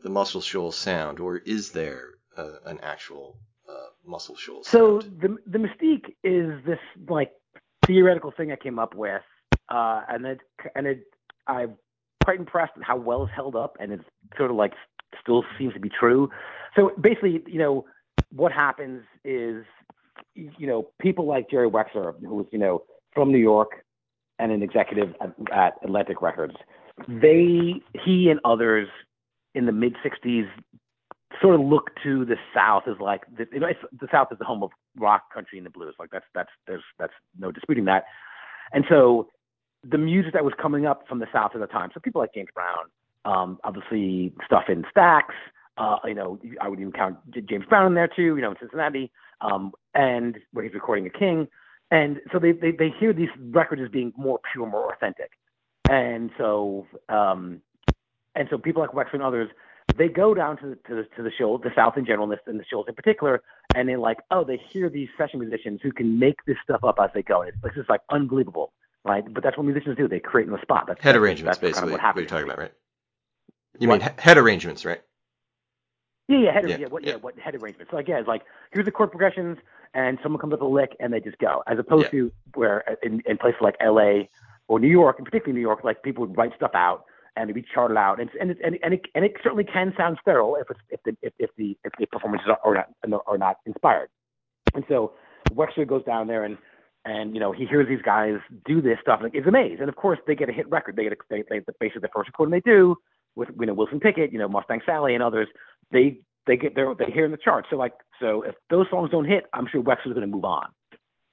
[0.03, 2.05] the Muscle Shoals sound, or is there
[2.37, 5.21] uh, an actual uh, Muscle Shoals So sound?
[5.23, 7.33] the the mystique is this like
[7.87, 9.23] theoretical thing I came up with,
[9.71, 10.41] uh, and it
[10.75, 11.05] and it
[11.47, 11.77] I'm
[12.23, 14.05] quite impressed at how well it's held up, and it's
[14.37, 14.73] sort of like
[15.21, 16.31] still seems to be true.
[16.77, 17.85] So basically, you know,
[18.33, 19.65] what happens is,
[20.35, 23.85] you know, people like Jerry Wexler, who was you know from New York
[24.39, 26.55] and an executive at, at Atlantic Records,
[27.09, 28.89] they he and others
[29.55, 30.49] in the mid '60s
[31.41, 34.39] sort of look to the South as like the, you know, it's, the South is
[34.39, 35.95] the home of rock, country, and the blues.
[35.99, 38.05] Like that's that's there's that's no disputing that.
[38.73, 39.29] And so
[39.89, 42.35] the music that was coming up from the South at the time, so people like
[42.35, 42.87] James Brown,
[43.25, 45.25] um, obviously stuff in Stax.
[45.79, 47.17] Uh, you know, I would even count
[47.49, 48.37] James Brown in there too.
[48.37, 51.49] You know, in Cincinnati, um, and where he's recording a King.
[51.91, 55.31] And so they, they they hear these records as being more pure, more authentic.
[55.89, 57.63] And so um,
[58.35, 59.49] and so people like Wexler and others
[59.97, 62.39] they go down to the, to the, to the show, the South in general, and
[62.45, 63.43] the- and shows in particular,
[63.75, 66.99] and they're like, oh, they hear these session musicians who can make this stuff up
[67.03, 67.43] as they go.
[67.43, 68.73] It's, it's just like unbelievable,
[69.05, 69.25] right?
[69.33, 70.09] But that's what musicians do.
[70.09, 70.85] They create in the spot.
[70.87, 71.91] That's, Head that's, arrangements, that's basically.
[71.93, 72.73] Kind of what what, you're talking about, right?
[73.79, 74.01] You What?
[74.01, 75.03] mean he- head arrangements, right?
[76.29, 77.11] Yeah, yeah, head, Yeah, yeah, what, yeah.
[77.13, 77.91] yeah, what head arrangements.
[77.91, 79.59] So again, it's like here's the chord progressions,
[79.95, 81.63] and someone comes up with a lick, and they just go.
[81.67, 82.11] As opposed Yeah.
[82.21, 84.29] to where uh, in, in places like L.A.
[84.69, 87.05] or New York, and particularly New York, like people would write stuff out
[87.37, 89.93] and it'd be charted out, and and it, and, and it and it certainly can
[89.97, 93.23] sound sterile if it's if the if, if the if the performances are, are not
[93.27, 94.09] are not inspired.
[94.75, 95.13] And so
[95.53, 96.59] Wexler goes down there and
[97.05, 98.35] and you know he hears these guys
[98.67, 99.81] do this stuff like is amazed.
[99.81, 100.97] And of course they get a hit record.
[100.97, 102.97] They get a, they, they basically the first recording they do
[103.37, 105.49] with you know Wilson Pickett you know Mustang Sally and others
[105.91, 107.69] they they get their they hear in the charts.
[107.71, 110.67] So like so if those songs don't hit I'm sure Wexler's going to move on.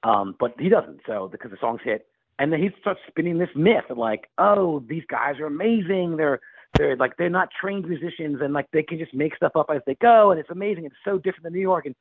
[0.02, 1.00] Um but he doesn't.
[1.06, 2.06] So because the songs hit
[2.38, 6.16] and then he starts spinning this myth of like oh these guys are amazing.
[6.16, 6.40] They're
[6.78, 9.82] they're like they're not trained musicians and like they can just make stuff up as
[9.86, 10.86] they go and it's amazing.
[10.86, 11.84] It's so different than New York.
[11.84, 11.94] And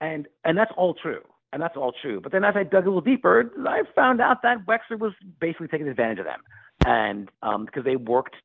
[0.00, 2.20] and and that's all true and that's all true.
[2.20, 5.68] But then as i dug a little deeper i found out that wexler was basically
[5.68, 6.40] taking advantage of them.
[6.84, 8.36] And um because they worked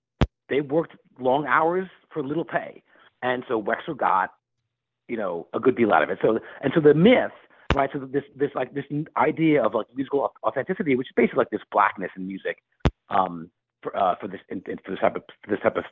[0.49, 2.83] they worked long hours for little pay.
[3.21, 4.31] And so wexler got
[5.07, 6.19] you know a good deal out of it.
[6.21, 7.31] So and so the myth
[7.73, 8.85] right so this this like this
[9.17, 12.59] idea of like musical authenticity which is basically like this blackness in music
[13.09, 13.49] um
[13.81, 15.83] for uh for this in, in, for this type of this type of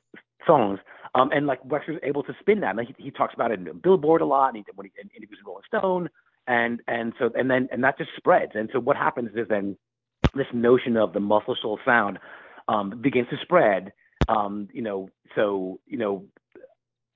[0.48, 0.80] songs
[1.16, 2.76] um, and like Wexler's able to spin that.
[2.76, 5.10] Like he, he talks about it in Billboard a lot, and he, when he in
[5.16, 6.10] interviews with Rolling Stone,
[6.48, 8.54] and and so and then and that just spreads.
[8.56, 9.78] And so what happens is then
[10.34, 12.20] this notion of the Muscle Shoals sound
[12.68, 13.94] um, begins to spread.
[14.28, 16.26] Um, you know, so you know,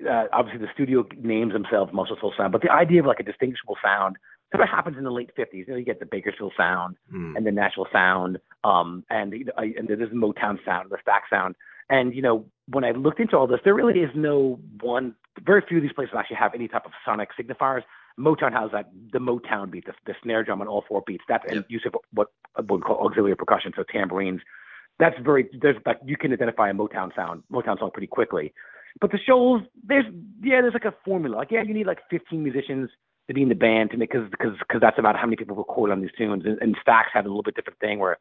[0.10, 3.24] uh, obviously the studio names themselves Muscle Shoals Sound, but the idea of like a
[3.24, 4.18] distinguishable sound
[4.52, 5.48] sort of happens in the late 50s.
[5.54, 7.36] You know, you get the Bakersfield sound Hmm.
[7.36, 11.30] and the Nashville sound, um, and you know, and there's the Motown sound, the Stax
[11.30, 11.56] sound.
[11.90, 15.16] And you know, when I looked into all this, there really is no one.
[15.46, 17.84] Very few of these places actually have any type of sonic signifiers.
[18.20, 21.24] Motown has that the Motown beat, the, the snare drum on all four beats.
[21.28, 21.66] That's and Yep.
[21.70, 24.42] use of what what we call auxiliary percussion, so tambourines.
[25.00, 28.54] That's very there's like you can identify a Motown sound, Motown song pretty quickly.
[29.00, 30.06] But the Shoals, there's
[30.42, 31.36] yeah, there's like a formula.
[31.36, 32.90] Like yeah, you need like 15 musicians
[33.28, 35.56] to be in the band to make because because because that's about how many people
[35.56, 36.44] record on these tunes.
[36.46, 38.18] And, and Stax had a little bit different thing where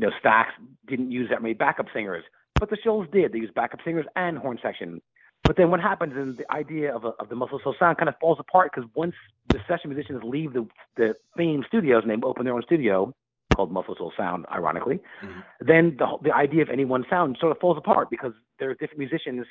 [0.00, 0.46] you know Stax
[0.86, 2.24] didn't use that many backup singers,
[2.58, 3.32] but the Shoals did.
[3.32, 5.02] They used backup singers and horn section.
[5.46, 8.08] But then what happens is the idea of, a, of the Muscle Shoals sound kind
[8.08, 9.14] of falls apart because once
[9.48, 13.14] the session musicians leave the the Fame Studios and they open their own studio
[13.54, 15.44] called Muscle Shoals Sound, ironically, Mhm.
[15.60, 18.74] then the the idea of any one sound sort of falls apart because there are
[18.74, 19.46] different musicians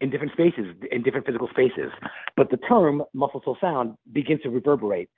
[0.00, 1.92] in different spaces, in different physical spaces.
[2.36, 5.08] But the term Muscle Shoals sound begins to reverberate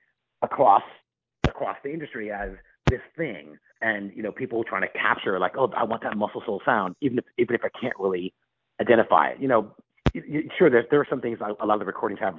[0.41, 0.83] across
[1.47, 2.51] across the industry as
[2.89, 6.41] this thing, and you know people trying to capture like, oh, I want that Muscle
[6.45, 8.33] Shoals sound, even if even if I can't really
[8.81, 9.39] identify it.
[9.39, 9.73] You know,
[10.57, 12.35] sure, there there are some things a a lot of the recordings have,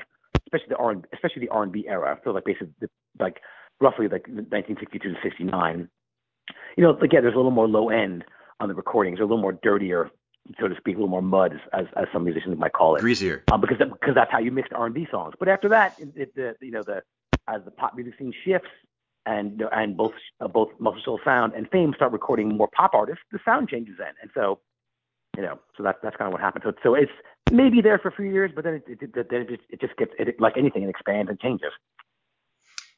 [0.47, 2.17] especially the R and especially the R and B era.
[2.19, 3.41] I feel like basically the- like
[3.81, 5.89] roughly like 1962 to 69.
[6.77, 8.25] You know, again, there's a little more low end
[8.61, 10.11] on the recordings, they're a little more dirtier
[10.59, 13.45] so to speak, a little more mud, as as some musicians might call it, Greasier.
[13.51, 15.35] um, because that, because that's how you mixed R&B songs.
[15.39, 17.03] But after that, it, it, the you know the
[17.49, 18.69] as the pop music scene shifts
[19.27, 23.23] and and both uh, both Muscle Shoals Sound and Fame start recording more pop artists,
[23.31, 24.61] the sound changes then, and so
[25.37, 26.65] you know so that's that's kind of what happened.
[26.67, 27.13] So so it's
[27.51, 29.97] maybe there for a few years, but then it, it, it it just, it just
[29.97, 31.73] gets it, like anything, it expands and changes.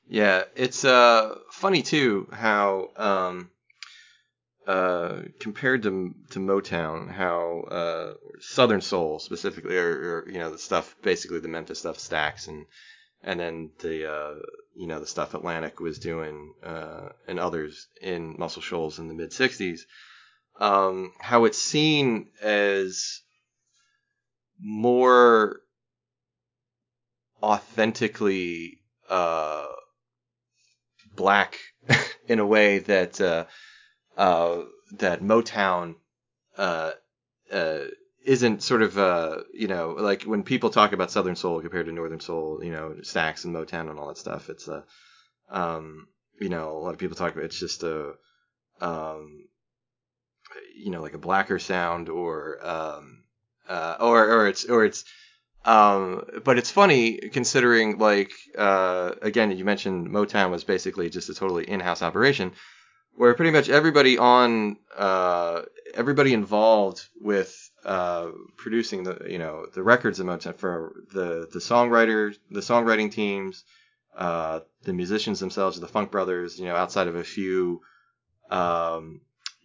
[0.08, 3.50] Yeah, it's uh funny too how um
[4.66, 10.58] uh compared to to Motown, how uh Southern Soul specifically, or, or you know the
[10.58, 12.66] stuff basically the Memphis stuff, Stax and
[13.22, 14.34] and then the uh
[14.74, 19.14] you know the stuff Atlantic was doing uh and others in Muscle Shoals in the
[19.14, 19.82] mid '60s,
[20.60, 23.20] um how it's seen as
[24.60, 25.60] more
[27.42, 29.66] authentically uh
[31.14, 31.58] black
[32.28, 33.44] in a way that uh,
[34.16, 35.96] uh, that Motown
[36.56, 36.92] uh,
[37.52, 37.78] uh,
[38.24, 41.92] isn't sort of uh, you know like when people talk about Southern Soul compared to
[41.92, 44.48] Northern Soul, you know, Stax and Motown and all that stuff.
[44.48, 44.84] It's a
[45.50, 46.06] um,
[46.40, 48.14] you know a lot of people talk about it's just a
[48.80, 49.44] um,
[50.74, 53.22] you know like a blacker sound or um,
[53.68, 55.04] uh, or or it's or it's
[55.64, 61.34] um, but it's funny considering, like, uh, again, you mentioned Motown was basically just a
[61.34, 62.52] totally in-house operation,
[63.14, 69.82] where pretty much everybody on, uh, everybody involved with uh, producing the, you know, the
[69.82, 73.64] records of Motown for the the songwriters, the songwriting teams,
[74.16, 77.82] uh, the musicians themselves, the Funk Brothers, you know, outside of a few,
[78.50, 79.20] um,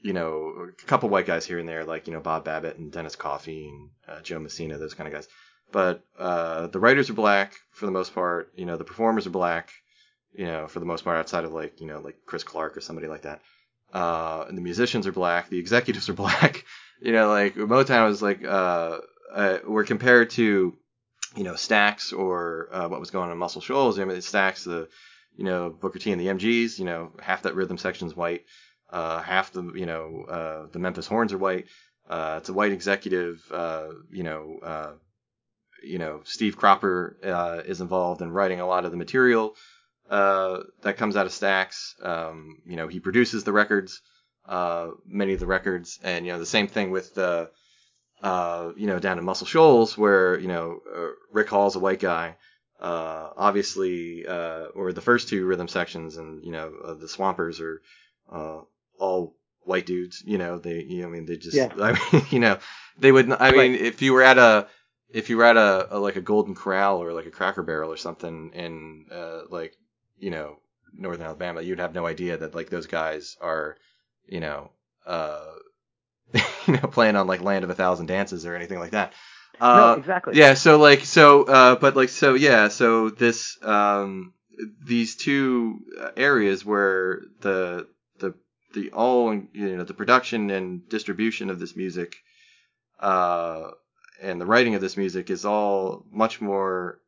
[0.05, 2.91] you know, a couple white guys here and there, like you know Bob Babbitt and
[2.91, 5.27] Dennis Coffey and uh, Joe Messina, those kind of guys
[5.71, 8.51] but uh, the writers are black for the most part.
[8.55, 9.71] You know, the performers are black.
[10.33, 12.81] You know, for the most part, outside of like you know like Chris Clark or
[12.81, 13.41] somebody like that.
[13.93, 15.49] Uh, and the musicians are black.
[15.49, 16.65] The executives are black.
[17.01, 18.99] you know, like Motown was like uh,
[19.33, 20.75] uh, we're compared to
[21.35, 23.99] you know Stax or uh, what was going on in Muscle Shoals.
[23.99, 24.89] I mean, Stax the
[25.35, 26.79] you know Booker T and the MGs.
[26.79, 28.43] You know, half that rhythm section's white.
[28.89, 31.65] Uh, half the you know uh, the Memphis horns are white.
[32.09, 33.41] Uh, it's a white executive.
[33.51, 34.59] Uh, you know.
[34.61, 34.91] Uh,
[35.83, 39.55] you know, Steve Cropper uh, is involved in writing a lot of the material
[40.09, 41.93] uh, that comes out of Stax.
[42.03, 44.01] Um, you know, he produces the records,
[44.47, 47.49] uh, many of the records, and you know, the same thing with the,
[48.21, 51.99] uh, you know, down in Muscle Shoals where you know uh, Rick Hall's a white
[51.99, 52.35] guy.
[52.79, 57.81] Uh, obviously, or the first two rhythm sections, and you know, the Swampers are
[58.99, 60.23] all white dudes.
[60.25, 61.71] You know, they, you know, I mean, they just, Yeah.
[61.79, 62.57] I mean, you know,
[62.97, 63.31] they would.
[63.31, 63.81] I mean, Right.
[63.81, 64.67] if you were at a
[65.09, 67.91] if you were at a, a like a Golden Corral or like a Cracker Barrel
[67.91, 69.73] or something in uh, like
[70.17, 70.57] you know
[70.93, 73.77] Northern Alabama, you'd have no idea that like those guys are
[74.27, 74.71] you know
[75.05, 75.45] uh
[76.67, 79.13] you know playing on like Land of a Thousand Dances or anything like that.
[79.59, 80.35] Uh, no, exactly.
[80.35, 84.33] yeah, so like so uh but like so yeah, so this um
[84.85, 85.79] these two
[86.17, 87.87] areas where the
[88.75, 92.17] the all you know the production and distribution of this music
[92.99, 93.71] uh
[94.21, 96.99] and the writing of this music is all much more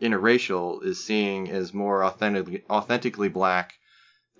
[0.00, 3.74] interracial is seeing as more authentically authentically black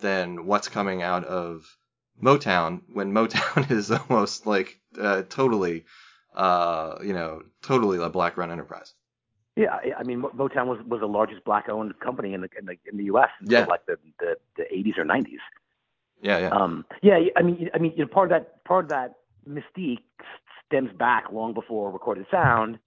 [0.00, 1.64] than what's coming out of
[2.22, 5.84] Motown when Motown is almost like uh, totally
[6.34, 8.92] uh you know totally a black run enterprise.
[9.56, 12.76] Yeah, I- I mean, Motown was was the largest black-owned company in the in the
[12.90, 13.28] in the U.S.
[13.40, 13.66] until Yeah.
[13.66, 15.38] like the, the the 80s or 90s.
[16.22, 16.48] Yeah, yeah.
[16.50, 19.14] Um, yeah, I mean, I mean, you know, part of that part of that
[19.48, 19.98] mystique
[20.66, 22.78] stems back long before recorded sound.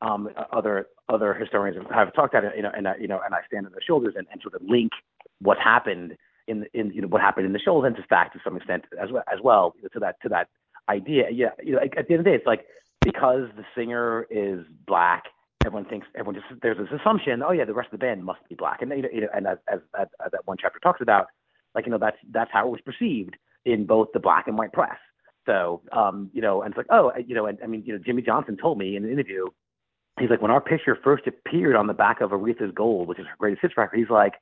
[0.00, 3.34] Um, other other historians have talked about it, you know, and I, you know, and
[3.34, 4.92] I stand on their shoulders and, and sort of link
[5.40, 8.34] what happened in the- in you know what happened in the Shoals and to fact
[8.34, 10.48] to some extent as well as well to that to that
[10.88, 11.30] idea.
[11.30, 12.66] Yeah, you know, at the end of the day, it's like
[13.02, 15.24] because the singer is black,
[15.64, 17.42] everyone thinks everyone just there's this assumption.
[17.42, 19.58] Oh yeah, the rest of the band must be black, and you know, and as
[19.68, 21.26] as as that one chapter talks about,
[21.74, 24.72] like you know that's that's how it was perceived in both the black and white
[24.72, 24.96] press.
[25.46, 27.98] So, um, you know, and it's like, oh, you know, and I mean, you know,
[28.04, 29.46] Jimmy Johnson told me in an interview,
[30.18, 33.26] he's like, when our picture first appeared on the back of Aretha's Gold, which is
[33.26, 34.34] her greatest hits record, he's like,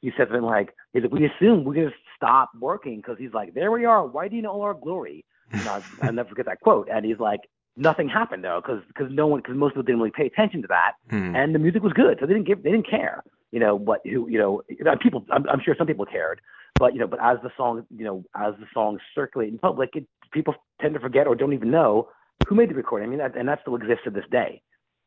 [0.00, 3.52] he said something like, he's like, we assume we're gonna stop working because he's like,
[3.54, 5.24] there we are, why do you know all our glory?
[5.52, 6.88] And I, I'll never forget that quote.
[6.90, 7.40] And he's like,
[7.76, 10.68] nothing happened though, because because no one, because most people didn't really pay attention to
[10.68, 11.36] that, Hmm.
[11.36, 14.00] and the music was good, so they didn't give, they didn't care, you know, what
[14.04, 14.62] who, you know,
[15.00, 16.40] people, I'm, I'm sure some people cared,
[16.78, 19.90] but you know, but as the song, you know, as the songs circulate in public,
[19.94, 22.08] it, people tend to forget or don't even know
[22.46, 23.06] who made the recording.
[23.06, 24.62] I mean, that, and that still exists to this day.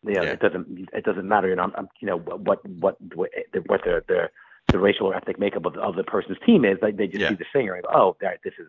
[0.05, 0.34] You know, Yeah.
[0.34, 3.31] it doesn't, it doesn't matter, you know, I'm, you know, what, what, what,
[3.65, 4.29] what the, the,
[4.71, 6.77] the racial or ethnic makeup of, of the person's team is.
[6.81, 7.29] Like they just Yeah.
[7.29, 8.67] see the singer and go, oh, that this is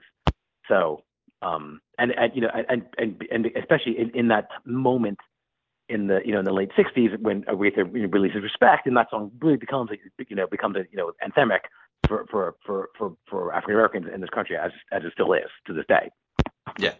[0.69, 1.05] so.
[1.43, 5.19] um, and, and you know, and and and especially in, in that moment
[5.89, 9.31] in the you know in the late '60s when Aretha releases "Respect," and that song
[9.41, 9.97] really becomes a,
[10.29, 11.61] you know becomes a you know anthemic
[12.09, 15.51] for for for for, for African Americans in this country as as it still is
[15.67, 16.11] to this day.
[16.79, 16.95] Yeah,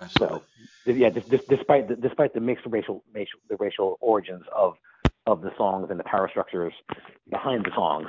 [0.00, 0.40] absolutely.
[0.86, 4.74] So yeah, this, this, despite the, despite the mixed racial, racial the racial origins of
[5.26, 6.72] of the songs and the power structures
[7.30, 8.08] behind the songs.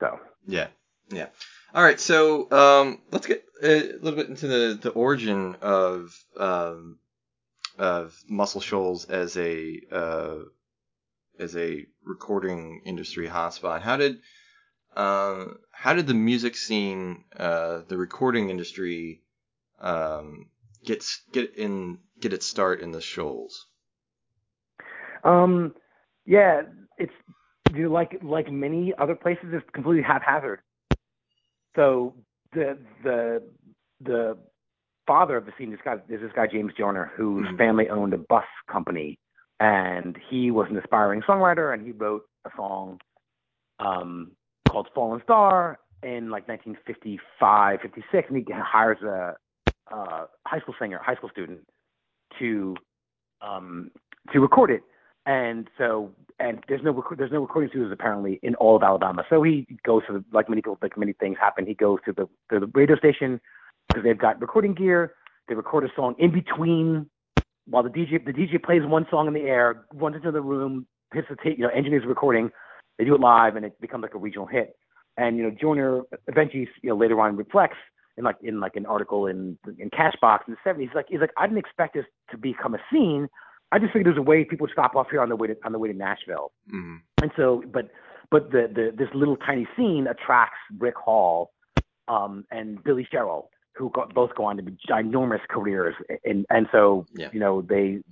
[0.00, 0.68] So Yeah,
[1.08, 1.26] yeah.
[1.74, 6.98] All right, so um, let's get a little bit into the, the origin of um,
[7.78, 10.38] of Muscle Shoals as a uh,
[11.38, 13.82] as a recording industry hotspot.
[13.82, 14.18] How did
[14.94, 19.22] uh, how did the music scene, uh, the recording industry,
[19.78, 20.46] um,
[20.84, 23.66] get get in get its start in the Shoals?
[25.24, 25.74] Um,
[26.24, 26.62] yeah,
[26.98, 27.12] it's
[27.74, 30.60] you know, like like many other places, it's completely haphazard.
[31.74, 32.14] So
[32.52, 33.42] the the
[34.00, 34.38] the
[35.06, 37.58] father of the scene, this guy, is this guy James Joyner, whose Mhm.
[37.58, 39.18] family owned a bus company,
[39.60, 43.00] and he was an aspiring songwriter, and he wrote a song
[43.78, 44.32] um,
[44.68, 49.36] called "Fallen Star" in like 1955, 56, and he hires a,
[49.94, 51.60] a high school singer, high school student,
[52.38, 52.74] to
[53.42, 53.90] um,
[54.32, 54.82] to record it.
[55.26, 59.24] And so, and there's no rec- there's no recording studios apparently in all of Alabama.
[59.28, 61.66] So he goes to the, like many people, like many things happen.
[61.66, 63.40] He goes to the to the radio station
[63.88, 65.14] because they've got recording gear.
[65.48, 67.08] They record a song in between
[67.66, 70.86] while the DJ the DJ plays one song in the air, runs into the room,
[71.12, 72.50] hits the tape, you know, engineers the recording.
[72.98, 74.76] They do it live, and it becomes like a regional hit.
[75.16, 77.76] And you know, Joyner eventually, you know, later on reflects
[78.16, 80.94] in like in like an article in in Cashbox in the 70s.
[80.94, 83.28] Like he's like I didn't expect this to become a scene.
[83.72, 85.56] I just figured there's a way people would stop off here on the way to
[85.64, 86.52] on the way to Nashville.
[86.72, 86.96] Mm-hmm.
[87.22, 87.90] And so, but
[88.30, 91.52] but the, the this little tiny scene attracts Rick Hall
[92.08, 95.94] um, and Billy Sherrill, who got, both go on to be ginormous careers.
[96.24, 97.28] And and so Yeah.
[97.32, 98.02] you know they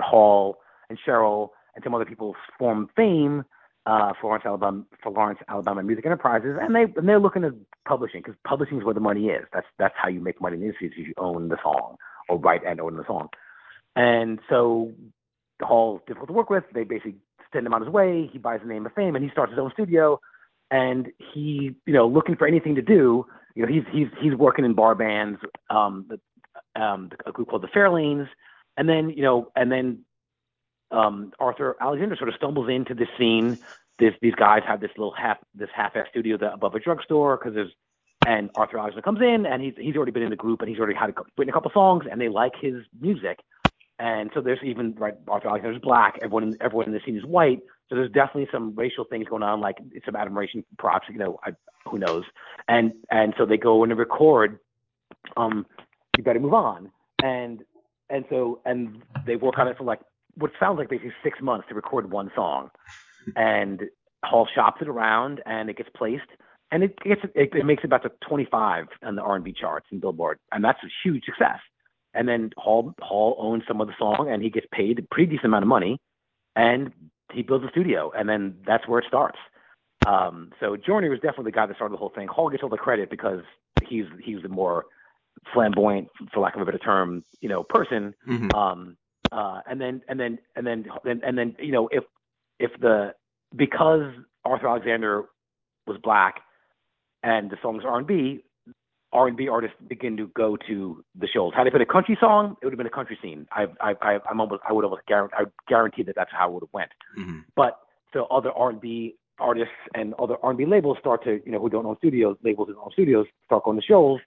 [0.00, 3.44] Hall and Sherrill and some other people form fame
[3.86, 7.52] uh, for Florence Alabama for Florence Alabama Music Enterprises, and they and they're looking at
[7.86, 9.44] publishing because publishing is where the money is.
[9.52, 11.96] That's that's how you make money in the industry is you own the song
[12.28, 13.28] or write and own the song.
[13.96, 14.92] And so
[15.60, 16.64] Hall's difficult to work with.
[16.72, 17.16] They basically
[17.52, 18.28] send him on his way.
[18.32, 20.20] He buys the name of fame and he starts his own studio.
[20.70, 23.26] And he, you know, looking for anything to do.
[23.54, 25.38] You know, he's he's he's working in bar bands,
[25.70, 28.28] um, the, um, a group called the Fairlanes,
[28.76, 30.00] and then you know, and then
[30.90, 33.58] um, Arthur Alexander sort of stumbles into this scene.
[34.00, 37.54] This, these guys have this little half this half-ass studio that, above a drugstore because
[37.54, 37.70] there's
[38.26, 40.78] and Arthur Alexander comes in and he's he's already been in the group and he's
[40.78, 43.38] already had a, written a couple songs and they like his music.
[43.98, 47.60] And so there's even right Arthur Alexander's black, everyone everyone in the scene is white.
[47.88, 51.50] So there's definitely some racial things going on, like some admiration props, you know, I,
[51.86, 52.24] who knows.
[52.68, 54.58] And and so they go in and record
[55.36, 55.66] um
[56.16, 56.90] you better move on.
[57.22, 57.62] And
[58.08, 60.00] and so and they work on it for like
[60.36, 62.70] what sounds like basically six months to record one song.
[63.36, 63.82] And
[64.24, 66.30] Hall shops it around and it gets placed
[66.74, 70.00] and it gets it, it makes it about to 25 on the R&B charts and
[70.00, 71.60] Billboard, and that's a huge success.
[72.14, 75.30] And then Hall Hall owns some of the song, and he gets paid a pretty
[75.30, 76.00] decent amount of money,
[76.56, 76.92] and
[77.34, 79.38] he builds a studio, and then that's where it starts.
[80.06, 82.28] Um, so Joyner was definitely the guy that started the whole thing.
[82.28, 83.42] Hall gets all the credit because
[83.88, 84.86] he's he's the more
[85.52, 88.14] flamboyant, for lack of a better term, you know, person.
[88.28, 88.54] Mm-hmm.
[88.54, 88.96] Um,
[89.32, 92.04] uh, and then and then and then and, and then you know if
[92.58, 93.14] if the
[93.54, 94.12] because
[94.44, 95.24] Arthur Alexander
[95.86, 96.40] was black
[97.22, 98.44] and the song's R&B,
[99.14, 101.54] R&B artists begin to go to the Shoals.
[101.56, 103.46] Had it been a country song, it would have been a country scene.
[103.52, 106.52] I I I I'm almost I would almost guarantee I guarantee that that's how it
[106.54, 106.90] would have went.
[107.18, 107.38] Mm-hmm.
[107.54, 107.78] But
[108.12, 111.96] so other R&B artists and other R&B labels start to, you know, who don't own
[111.98, 114.20] studios, labels don't own studios, start going to shows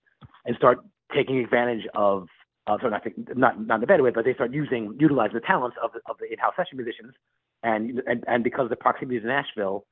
[0.46, 0.80] and start
[1.16, 2.28] taking advantage of,
[2.68, 3.04] uh, so not,
[3.36, 6.00] not, not in a bad way, but they start using, utilizing the talents of the,
[6.10, 7.14] of the in-house session musicians.
[7.64, 9.86] And, and, and because of the proximity to Nashville,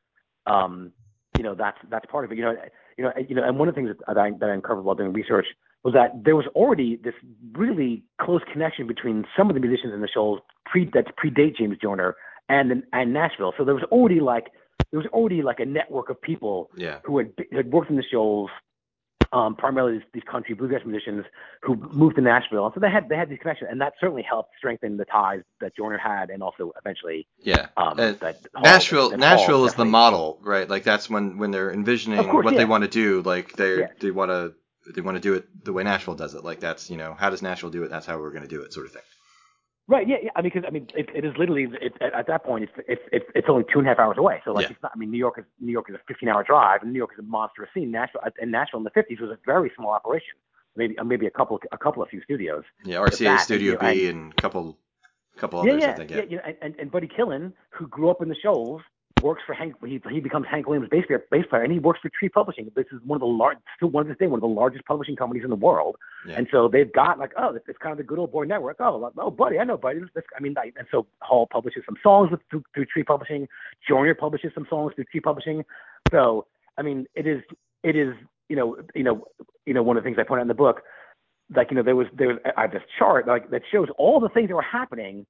[0.45, 0.91] um,
[1.37, 2.37] you know, that's, that's part of it.
[2.37, 2.55] You know,
[2.97, 4.95] you know, you know, and one of the things that I, that I uncovered while
[4.95, 5.47] doing research
[5.83, 7.13] was that there was already this
[7.53, 11.77] really close connection between some of the musicians in the Shoals pre, that predate James
[11.81, 12.15] Joyner
[12.49, 13.53] and and Nashville.
[13.57, 14.47] So there was already like
[14.91, 16.99] there was already like a network of people Yeah.
[17.03, 18.49] who had had worked in the Shoals,
[19.35, 21.25] um, primarily these, these country bluegrass musicians
[21.61, 22.65] who moved to Nashville.
[22.65, 25.41] And so they had they had these connections, and that certainly helped strengthen the ties
[25.61, 27.67] that Joyner had, and also eventually Yeah.
[27.77, 30.69] um, Uh, that Hall- Nashville, that Nashville Hall is the model, right?
[30.69, 33.21] Like that's when when they're envisioning course, what they want to do.
[33.21, 33.87] Like they Yeah.
[33.99, 34.53] they want to
[34.95, 36.43] they want to do it the way Nashville does it.
[36.43, 37.89] Like that's you know how does Nashville do it?
[37.89, 39.01] That's how we're going to do it, sort of thing.
[39.87, 40.07] Right.
[40.07, 40.17] Yeah.
[40.23, 40.29] Yeah.
[40.35, 42.73] I mean, because I mean, it, it is literally it, at, at that point, it's,
[42.87, 44.41] it's it's it's only two and a half hours away.
[44.43, 44.71] So like, Yeah.
[44.71, 44.91] it's not.
[44.95, 47.11] I mean, New York is New York is a 15 hour drive, and New York
[47.13, 47.91] is a monstrous scene.
[47.91, 50.35] Nashville and Nashville in the 50s was a very small operation.
[50.75, 52.63] maybe uh, maybe a couple a couple of few studios.
[52.83, 54.77] Yeah, RCA Studio B and a couple
[55.37, 56.09] couple yeah, others, yeah, I think.
[56.11, 56.17] yeah.
[56.17, 56.23] Yeah.
[56.29, 58.81] you know, and, and, and Buddy Killen, who grew up in the Shoals,
[59.21, 59.75] works for Hank.
[59.85, 62.71] He, he becomes Hank Williams' bass player, bass player, and he works for Tree Publishing.
[62.75, 64.85] This is one of the large, still one of the day, one of the largest
[64.85, 65.95] publishing companies in the world.
[66.27, 66.35] Yeah.
[66.37, 68.77] And so they've got like, oh, it's kind of the good old boy network.
[68.79, 69.99] Oh, like, oh, Buddy, I know Buddy.
[70.13, 73.47] This, I mean, like, and so Hall publishes some songs with, through, through Tree Publishing.
[73.87, 75.63] Joyner publishes some songs through Tree Publishing.
[76.11, 76.45] So,
[76.77, 77.41] I mean, it is,
[77.83, 78.13] it is,
[78.49, 79.25] you know, you know,
[79.65, 80.81] you know, one of the things I point out in the book,
[81.55, 84.19] like, you know, there was, there was, I have this chart like that shows all
[84.19, 85.25] the things that were happening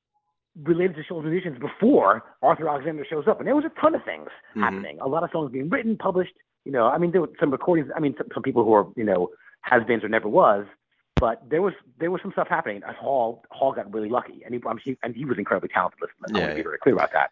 [0.63, 4.03] related to Shoals musicians before Arthur Alexander shows up, and there was a ton of
[4.05, 4.61] things Mhm.
[4.61, 4.99] happening.
[5.01, 6.33] A lot of songs being written, published.
[6.63, 7.91] You know, I mean, there were some recordings.
[7.95, 9.29] I mean, some, some people who are you know
[9.61, 10.65] has-beens or never was,
[11.19, 12.81] but there was there was some stuff happening.
[12.87, 15.99] And Hall Hall got really lucky, and he I'm, he, and he was incredibly talented.
[16.01, 17.31] Listen, I Yeah, want to be very clear about that.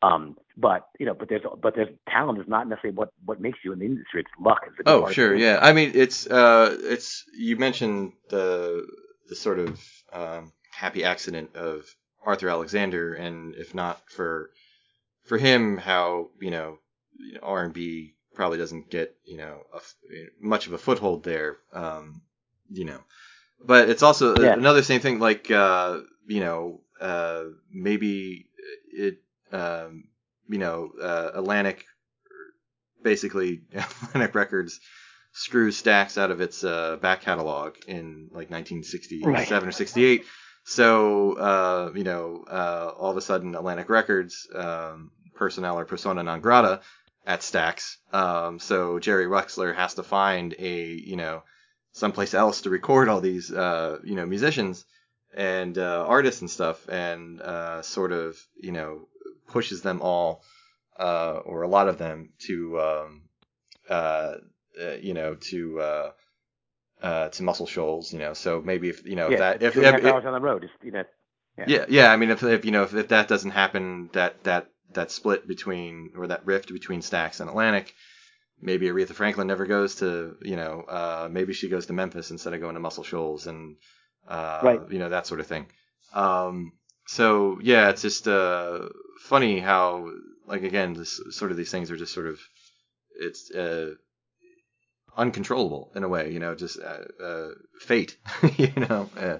[0.00, 3.58] Um, but you know, but there's but there's talent is not necessarily what what makes
[3.64, 4.20] you in the industry.
[4.20, 4.60] It's luck.
[4.66, 5.58] A Oh, sure, yeah.
[5.60, 8.86] I mean, it's uh, it's you mentioned the
[9.28, 9.80] the sort of
[10.12, 11.84] um, happy accident of
[12.24, 14.50] Arthur Alexander, and if not for
[15.24, 16.78] for him, how you know
[17.42, 19.80] R and B probably doesn't get you know a
[20.40, 22.22] much of a foothold there, um,
[22.70, 23.00] you know.
[23.64, 24.52] But it's also Yeah.
[24.52, 28.46] another same thing, like uh, you know, uh, maybe
[28.92, 29.18] it,
[29.52, 30.04] um,
[30.48, 31.84] you know, uh, Atlantic,
[33.02, 33.62] basically
[34.02, 34.80] Atlantic Records
[35.32, 39.68] screws Stax out of its uh, back catalog in like 1967 Right.
[39.68, 40.24] or 68.
[40.68, 46.22] So uh, you know, uh, all of a sudden Atlantic Records um, personnel or persona
[46.22, 46.82] non grata
[47.24, 47.96] at Stax.
[48.12, 51.42] Um, so Jerry Wexler has to find a you know
[51.92, 54.84] someplace else to record all these uh, you know musicians
[55.34, 59.08] and uh, artists and stuff, and uh, sort of you know
[59.46, 60.42] pushes them all
[60.98, 63.22] uh, or a lot of them to um,
[65.00, 66.12] you know to
[67.02, 68.34] uh, to Muscle Shoals, you know.
[68.34, 69.38] So maybe if you know if yeah.
[69.38, 71.04] that if, two and a half if- hours on the road, just you know.
[71.66, 72.12] yeah, yeah.
[72.12, 75.46] I mean, if, if you know if, if that doesn't happen, that that that split
[75.46, 77.94] between or that rift between Stax and Atlantic,
[78.60, 82.54] maybe Aretha Franklin never goes to you know uh, maybe she goes to Memphis instead
[82.54, 83.76] of going to Muscle Shoals and
[84.28, 84.80] uh, Right.
[84.90, 85.66] you know that sort of thing.
[86.14, 86.72] Um,
[87.06, 88.88] so yeah, it's just uh,
[89.22, 90.10] funny how
[90.46, 92.40] like again this sort of these things are just sort of
[93.20, 93.94] it's uh,
[95.18, 97.48] uncontrollable in a way, you know, just uh, uh,
[97.80, 98.16] fate,
[98.56, 99.10] you know.
[99.16, 99.38] Uh,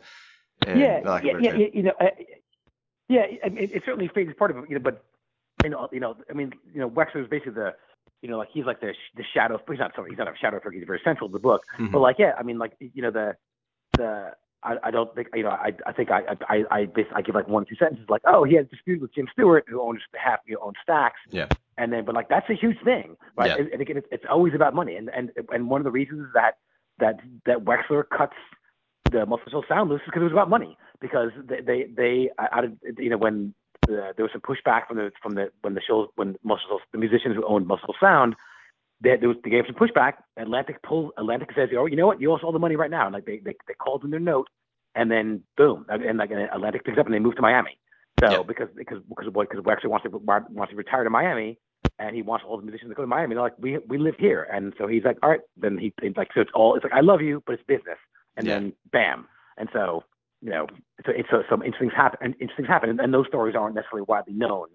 [0.67, 2.07] yeah, yeah, yeah, yeah, you know, uh,
[3.09, 5.05] yeah, I mean, it, certainly fades part of it, you know, but
[5.65, 7.75] you know, you know, I mean, you know, Wexler is basically the,
[8.23, 9.61] you know, like he's like the the shadow.
[9.71, 10.79] He's not sorry, he's not a shadow figure.
[10.81, 11.93] He's very central to the book, Mhm.
[11.93, 13.37] but like, yeah, I mean, like, you know, the
[13.97, 14.33] the.
[14.61, 15.51] I, I don't think you know.
[15.51, 18.43] I I think I I I I give like one or two sentences like, oh,
[18.43, 21.47] he had a dispute with Jim Stewart, who owns half you know, owns Stax, Yeah.
[21.79, 23.51] And then but like that's a huge thing, right?
[23.57, 23.65] Yeah.
[23.73, 26.59] And, again, it's, it's always about money, and and and one of the reasons that
[26.99, 28.35] that that Wexler cuts
[29.11, 30.77] the Muscle Shoals sound loose is because it was about money.
[31.01, 33.55] Because they they, they uh, out of you know when
[33.87, 36.83] the, there was some pushback from the from the when the Shoals when Muscle Shoals,
[36.93, 38.35] the musicians who owned Muscle Sound
[39.01, 40.15] they, was, they gave some pushback.
[40.37, 42.21] Atlantic pulled Atlantic says, oh, you know what?
[42.21, 43.07] You owe us all the money right now.
[43.07, 44.49] And like they they, they called in their note,
[44.95, 47.79] and then boom, and like and Atlantic picks up and they move to Miami.
[48.21, 48.43] So Yeah.
[48.43, 51.59] because because because what because Wexler wants to wants to retire to Miami,
[51.99, 53.35] and he wants all the musicians to go to Miami.
[53.35, 55.41] They're like, we we live here, and so he's like, all right.
[55.57, 57.99] Then he he's like, so it's all it's like I love you, but it's business.
[58.37, 58.55] And Yeah.
[58.55, 59.27] then bam,
[59.57, 60.05] and so
[60.41, 60.67] you know,
[61.05, 63.57] so it's so some interesting things happen, and interesting things happen, and, and those stories
[63.57, 64.69] aren't necessarily widely known.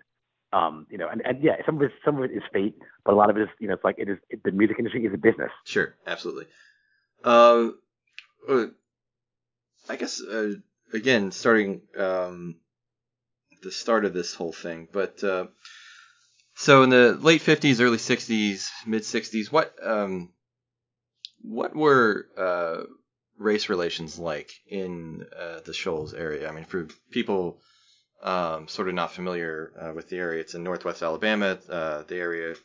[0.51, 3.13] Um, you know, and, and yeah, some of it some of it is fate, but
[3.13, 5.05] a lot of it is you know, it's like it is it, the music industry
[5.05, 5.49] is a business.
[5.65, 6.45] Sure, absolutely.
[7.23, 7.69] Uh,
[8.49, 8.65] uh,
[9.89, 10.53] I guess uh,
[10.93, 12.57] again, starting um,
[13.63, 15.47] the start of this whole thing, but uh,
[16.55, 20.31] so in the late fifties, early sixties, mid sixties, what um,
[21.41, 22.83] what were uh,
[23.37, 26.47] race relations like in uh, the Shoals area?
[26.47, 27.59] I mean, for people
[28.21, 31.57] um, sort of not familiar uh, with the area, it's in northwest Alabama.
[31.69, 32.55] Uh, the area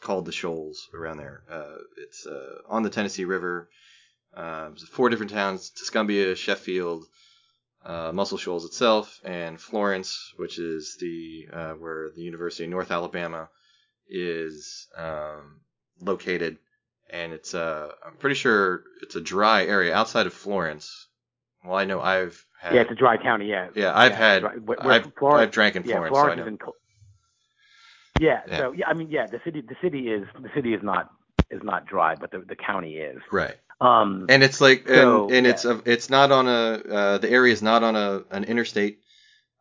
[0.00, 1.42] called the Shoals around there.
[1.50, 3.68] Uh, it's uh, on the Tennessee River.
[4.34, 7.06] There's four different towns: Tuscumbia, Sheffield,
[7.84, 12.90] uh, Muscle Shoals itself, and Florence, which is the uh, where the University of North
[12.90, 13.48] Alabama
[14.08, 15.60] is um,
[16.00, 16.58] located.
[17.12, 21.08] And it's uh, I'm pretty sure it's a dry area outside of Florence.
[21.64, 22.74] Well, I know I've had.
[22.74, 23.48] yeah, it's a dry county.
[23.48, 23.68] Yeah.
[23.74, 24.40] Yeah, I've Yeah, had.
[24.42, 26.46] dry- where- where I've, Florence- I've drank in yeah, Florence, Florence so I know.
[26.46, 26.58] in.
[28.24, 28.58] Yeah, Yeah.
[28.58, 31.10] So yeah, I mean, yeah, the city the city is the city is not
[31.50, 33.18] is not dry, but the the county is.
[33.32, 33.56] Right.
[33.80, 35.52] Um, and it's like and, So, and yeah.
[35.52, 39.00] it's a, it's not on a uh, the area is not on a an interstate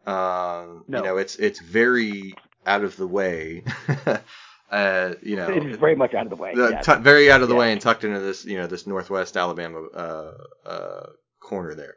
[0.06, 0.98] um No.
[0.98, 2.34] you know it's it's very
[2.66, 3.64] out of the way
[4.72, 6.54] Uh, you know, It is very much out of the way.
[6.54, 6.82] the- yeah.
[6.82, 7.60] tu- very out of the Yeah.
[7.60, 10.34] way and tucked into this, you know, this northwest Alabama uh,
[10.66, 11.06] uh,
[11.40, 11.96] corner there.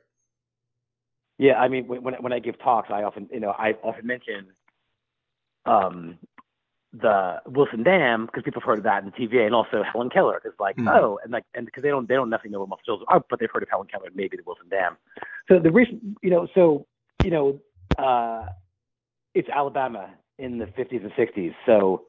[1.38, 4.06] Yeah, I mean, when when when I give talks, I often, you know, I often
[4.06, 4.46] mention
[5.66, 6.18] um,
[6.92, 10.10] the Wilson Dam because people have heard of that in the TVA, and also Helen
[10.10, 10.92] Keller is like, Mhm.
[10.94, 13.24] oh, and like, and because they don't they don't necessarily know what Muscle Shoals are,
[13.30, 14.96] but they've heard of Helen Keller and maybe the Wilson Dam.
[15.48, 16.86] So the reason, you know, so
[17.22, 17.60] you know,
[17.98, 18.46] uh,
[19.34, 22.06] it's Alabama in the 50s and 60s, so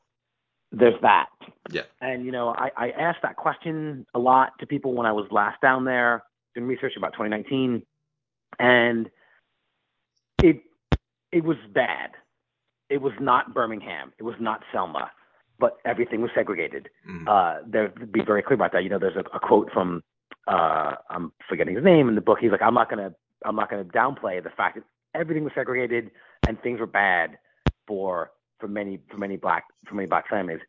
[0.72, 1.30] there's that.
[1.70, 1.84] Yeah.
[2.02, 5.28] And you know, I, I asked that question a lot to people when I was
[5.32, 6.24] last down there
[6.56, 7.84] doing research about 2019,
[8.60, 9.10] and
[10.42, 10.62] it
[11.32, 12.12] it was bad.
[12.94, 14.14] It was not Birmingham.
[14.20, 15.10] It was not Selma,
[15.60, 16.89] but everything was segregated.
[17.10, 17.28] Mhm.
[17.28, 18.84] Uh, there, to be very clear about that.
[18.84, 20.04] You know, there's a, a quote from
[20.48, 22.38] uh, I'm forgetting his name in the book.
[22.39, 24.84] He's like, I'm not gonna I'm not gonna downplay the fact that
[25.16, 26.12] everything was segregated
[26.48, 27.39] and things were bad
[27.88, 28.30] for
[28.60, 30.60] for many for many black for many black families.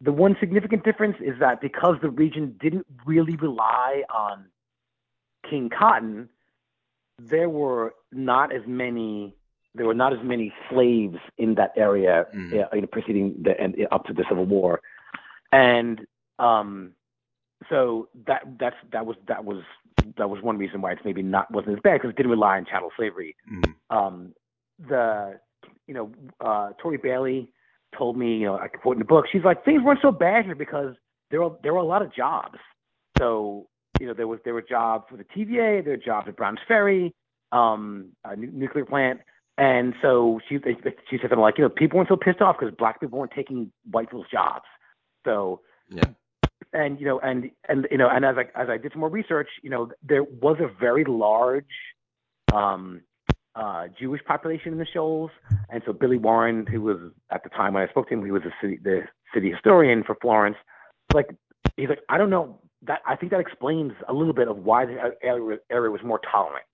[0.00, 4.46] The one significant difference is that because the region didn't really rely on
[5.48, 6.30] King Cotton,
[7.20, 9.36] there were not as many
[9.74, 12.64] there were not as many slaves in that area Mhm.
[12.64, 14.80] uh, you know, preceding the and up to the Civil War,
[15.52, 16.06] and
[16.38, 16.92] um,
[17.68, 19.62] so that that's that was that was
[20.16, 22.56] that was one reason why it's maybe not wasn't as bad because it didn't rely
[22.56, 23.36] on chattel slavery.
[23.50, 23.74] Mhm.
[23.90, 24.34] Um,
[24.88, 25.38] the
[25.86, 26.10] you know
[26.40, 27.52] uh, Tori Bailey
[27.96, 30.44] told me you know I quote in the book she's like things weren't so bad
[30.46, 30.94] here because
[31.30, 32.58] there were there were a lot of jobs.
[33.18, 33.68] So
[34.00, 36.60] you know there was there were jobs for the TVA, there were jobs at Browns
[36.66, 37.14] Ferry,
[37.52, 39.20] um, a nuclear plant.
[39.60, 40.74] And so she they,
[41.10, 43.32] she said something like, you know, people weren't so pissed off because black people weren't
[43.36, 44.64] taking white people's jobs.
[45.26, 46.12] So Yeah.
[46.72, 49.10] and you know, and and you know, and as I as I did some more
[49.10, 51.66] research, you know, there was a very large
[52.54, 53.02] um,
[53.54, 55.30] uh, Jewish population in the Shoals,
[55.68, 56.96] and so Billy Warren, who was
[57.30, 59.02] at the time when I spoke to him, he was the city the
[59.34, 60.56] city historian for Florence.
[61.12, 61.28] Like
[61.76, 64.86] he's like, I don't know that I think that explains a little bit of why
[64.86, 66.64] the area, area was more tolerant.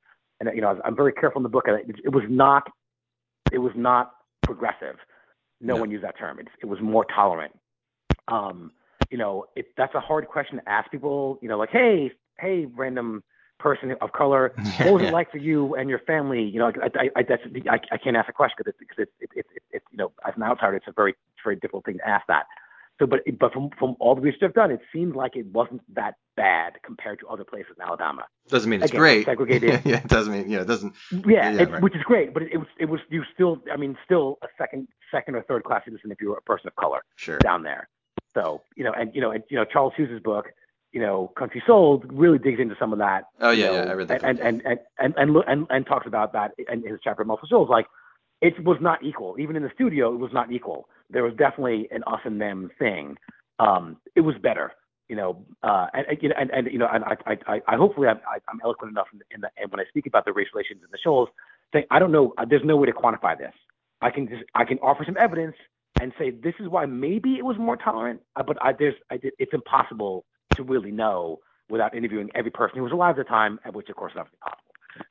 [0.41, 1.65] And you know, I'm very careful in the book.
[1.69, 2.71] It, it was not
[3.51, 4.13] it was not
[4.45, 4.97] progressive.
[5.61, 5.81] No No.
[5.81, 6.39] one used that term.
[6.39, 7.59] It, it was more tolerant.
[8.29, 8.73] Um,
[9.11, 11.39] you know, it, that's a hard question to ask people.
[11.41, 13.23] You know, like, hey, hey, random
[13.59, 16.43] person of color, what was it like for you and your family?
[16.43, 18.97] You know, I, I, I, that's, I, I can't ask a question because it's, because
[18.99, 21.97] it's, it, it, it, you know, as an outsider, it's a very, very difficult thing
[21.99, 22.45] to ask that.
[22.99, 25.83] So, but, but from, from all the research I've done, it seems like it wasn't
[25.95, 28.25] that bad compared to other places in Alabama.
[28.49, 29.27] Doesn't mean it's Again, great.
[29.27, 29.83] segregated.
[29.85, 30.95] yeah, it doesn't mean, you know, it doesn't.
[31.13, 31.83] Yeah, Yeah, it, right.
[31.83, 34.47] which is great, but it, it was, it was, you still, I mean, still a
[34.57, 37.39] second, second or third class citizen if you were a person of color Sure.
[37.39, 37.89] down there.
[38.35, 40.47] So, you know, and, you know, and, you know, Charles Hughes's book,
[40.93, 43.91] you know, Country Soul really digs into some of that Oh, you yeah, know, yeah,
[43.91, 44.25] I read that.
[44.25, 47.47] and and and and and, and, and, and talks about that in his chapter Muscle
[47.49, 47.69] Shoals.
[47.69, 47.87] Like,
[48.41, 49.37] it was not equal.
[49.39, 50.89] Even in the studio, it was not equal.
[51.11, 53.17] There was definitely an us and them thing.
[53.59, 54.73] Um, it was better,
[55.09, 55.45] you know.
[55.63, 58.19] Uh, and, and you know, and, and you know, and I, I, I, hopefully I'm,
[58.29, 60.49] I, I'm eloquent enough in the, in the and when I speak about the race
[60.55, 61.29] relations in the shoals,
[61.73, 62.35] saying I don't know.
[62.49, 63.55] There's no way to quantify this.
[64.03, 65.57] I can just I can offer some evidence
[66.01, 69.19] and say this is why maybe it was more tolerant, uh, but I, there's I,
[69.39, 70.27] it's impossible
[70.57, 73.89] to really know without interviewing every person who was alive at the time, and which
[73.89, 74.63] of course is not possible.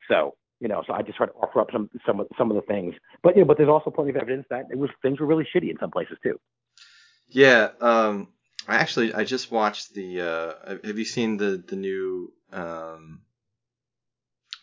[0.07, 2.55] So you know, so I just try to offer up some some of some of
[2.55, 2.93] the things,
[3.23, 5.69] but know, but there's also plenty of evidence that it was things were really shitty
[5.69, 6.39] in some places too.
[7.27, 7.69] Yeah.
[7.81, 8.29] Um,
[8.67, 10.21] I actually, I just watched the.
[10.21, 13.21] Uh, have you seen the the new um,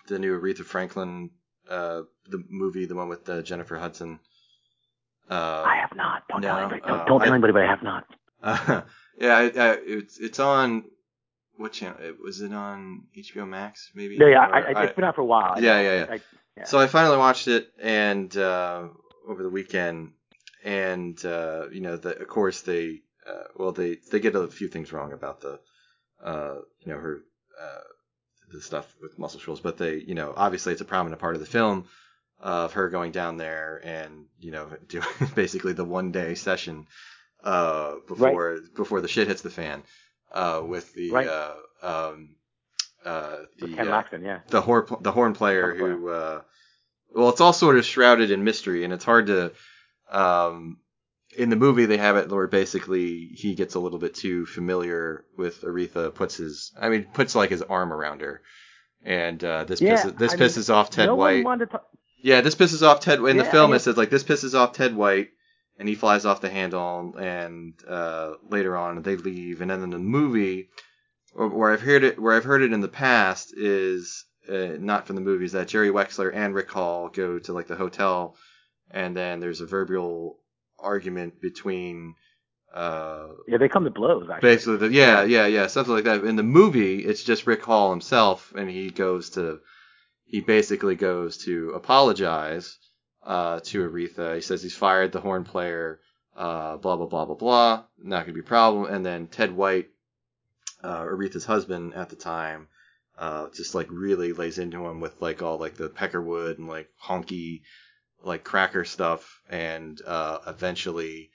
[0.08, 1.30] the new Aretha Franklin
[1.68, 4.18] uh, the movie, the one with uh, Jennifer Hudson?
[5.30, 6.24] Uh, I have not.
[6.28, 6.80] Don't tell anybody.
[6.80, 8.04] Don't, uh, don't tell I- anybody, but I have not.
[8.42, 8.82] Uh,
[9.18, 10.84] yeah, I, I, it's it's on
[11.62, 11.96] what channel?
[12.22, 13.90] Was it on HBO Max?
[13.94, 14.16] Maybe.
[14.16, 14.46] Yeah, yeah.
[14.46, 15.62] Or I, I, it's been out for a while.
[15.62, 16.06] Yeah, yeah, yeah.
[16.10, 16.20] I,
[16.56, 16.64] yeah.
[16.64, 18.88] So I finally watched it, and uh,
[19.26, 20.12] over the weekend,
[20.64, 24.68] and uh, you know, the, of course they, uh, well, they they get a few
[24.68, 25.60] things wrong about the,
[26.22, 27.22] uh, you know, her,
[27.60, 27.80] uh,
[28.52, 31.40] the stuff with Muscle Shoals, but they, you know, obviously it's a prominent part of
[31.40, 31.86] the film
[32.40, 36.86] of her going down there and you know doing basically the one day session
[37.44, 39.82] uh, before before the shit hits the fan
[40.32, 41.26] uh, with the Right.
[41.28, 42.30] uh, um,
[43.04, 44.40] uh, the With Ken uh, Laxton, yeah.
[44.48, 46.40] the horn the horn player Horn who uh,
[47.14, 49.52] well it's all sort of shrouded in mystery and it's hard to
[50.10, 50.78] um,
[51.36, 55.24] in the movie they have it where basically he gets a little bit too familiar
[55.36, 58.40] with Aretha puts his I mean puts like his arm around her
[59.04, 61.66] and uh, this Yeah, pisses this I mean, pisses off Ted no White one wanted
[61.66, 61.86] to talk.
[62.22, 64.74] yeah this pisses off Ted White in the film it says like this pisses off
[64.74, 65.30] Ted White
[65.82, 69.90] and he flies off the handle and uh, later on they leave and then in
[69.90, 70.68] the movie
[71.34, 75.16] where I've heard it where I've heard it in the past is uh, not from
[75.16, 78.36] the movies that Jerry Wexler and Rick Hall go to like the hotel
[78.92, 80.38] and then there's a verbal
[80.78, 82.14] argument between
[82.72, 84.28] uh, Yeah, they come to blows.
[84.30, 84.50] Actually.
[84.50, 86.22] basically, the, yeah, yeah, yeah, something like that.
[86.22, 89.58] In the movie, it's just Rick Hall himself, and he goes to,
[90.26, 92.78] he basically goes to apologize
[93.24, 94.34] uh, to Aretha.
[94.34, 96.00] He says he's fired the horn player,
[96.36, 97.84] uh, blah blah blah blah blah.
[97.98, 98.92] Not gonna be a problem.
[98.92, 99.88] And then Ted White,
[100.82, 102.68] uh, Aretha's husband at the time,
[103.18, 106.88] uh, just like really lays into him with like all like the peckerwood and like
[107.02, 107.62] honky,
[108.22, 111.30] like cracker stuff, and uh, eventually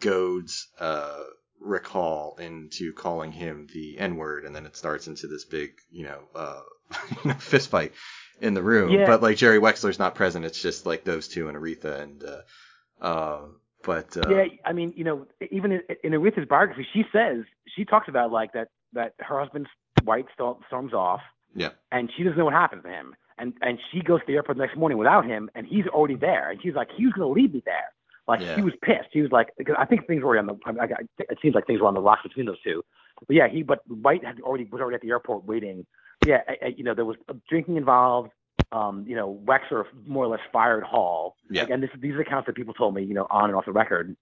[0.00, 1.22] goads uh,
[1.60, 5.72] Rick Hall into calling him the N word, and then it starts into this big,
[5.90, 7.92] you know, uh, fist fight
[8.40, 8.90] in the room.
[8.90, 9.06] Yeah.
[9.06, 13.04] But like Jerry Wexler's not present; it's just like those two and Aretha, and uh,
[13.04, 13.40] uh,
[13.84, 17.44] but uh, Yeah, I mean, you know, even in, in Aretha's biography, she says
[17.76, 19.68] she talks about like that that her husband's
[20.04, 21.20] white storm, storms off,
[21.54, 24.34] yeah, and she doesn't know what happened to him, and and she goes to the
[24.34, 27.14] airport the next morning without him, and he's already there, and she's like, he was
[27.14, 27.92] going to leave me there.
[28.26, 28.56] Like Yeah.
[28.56, 29.08] she was pissed.
[29.12, 30.80] She was like, because I think things were already on the.
[30.80, 32.84] I, I, it seems like things were on the rocks between those two.
[33.26, 35.86] But yeah, he but White had already was already at the airport waiting.
[36.26, 37.16] Yeah, I, I, you know there was
[37.48, 38.30] drinking involved.
[38.70, 41.36] Um, you know, Wexler more or less fired Hall.
[41.50, 41.62] Yeah.
[41.62, 43.72] Again, this, these are accounts that people told me, you know, on and off the
[43.72, 44.14] record.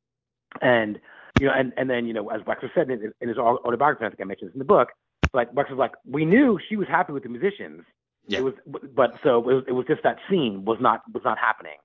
[0.63, 1.01] And
[1.41, 4.09] you know, and and then you know, as Wexler said in, in his autobiography, I
[4.11, 4.91] think I mentioned this in the book.
[5.35, 7.83] Like Wexler's like, we knew she was happy with the musicians.
[8.29, 8.39] Yeah.
[8.39, 8.55] It was,
[8.95, 11.79] but so it was, it was just that scene was not was not happening,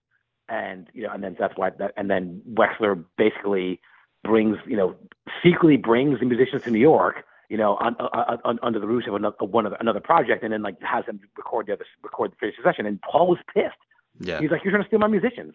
[0.49, 3.79] and you know, and then that's why that, and then Wexler basically
[4.23, 4.95] brings, you know,
[5.43, 9.03] secretly brings the musicians to New York, you know, on, on, on, under the roof
[9.07, 12.31] of another one of another project, and then like has them record the other record
[12.31, 12.85] the finished session.
[12.85, 13.75] And Hall was pissed.
[14.21, 14.39] yeah.
[14.39, 15.51] He's like, "You're trying to steal my musicians."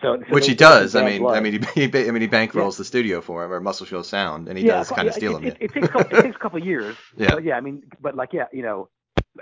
[0.00, 0.94] So, so Which he does.
[0.94, 1.36] I mean, blood.
[1.36, 4.08] I mean, he, he, I mean, he bankrolls the studio for him, or Muscle Shoals
[4.08, 5.44] Sound, and he yeah, does kind of steal it, him.
[5.48, 5.64] It, yeah.
[5.64, 6.96] it, takes a couple, it takes a couple of years.
[7.16, 7.34] Yeah.
[7.34, 8.88] But yeah, I mean, but like, yeah, you know,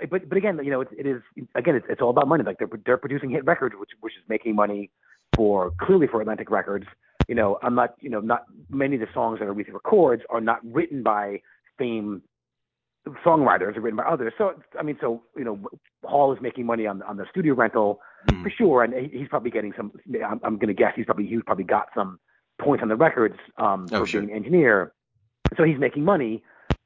[0.09, 1.21] but but again, you know, it, it is
[1.53, 2.43] again, it's, it's all about money.
[2.43, 4.89] Like they're they're producing hit records, which which is making money
[5.35, 6.87] for clearly for Atlantic Records.
[7.27, 10.23] You know, I'm not, you know, not many of the songs that are Aretha records
[10.31, 11.41] are not written by
[11.79, 12.21] fame
[13.25, 14.33] songwriters, are written by others.
[14.37, 15.59] So I mean, so you know,
[16.03, 18.43] Hall is making money on on the studio rental Mhm.
[18.43, 19.91] for sure, and he, he's probably getting some.
[20.23, 22.19] I'm, I'm going to guess he's probably he's probably got some
[22.61, 24.21] points on the records um, Oh, for sure.
[24.21, 24.93] being an engineer,
[25.57, 26.43] so he's making money.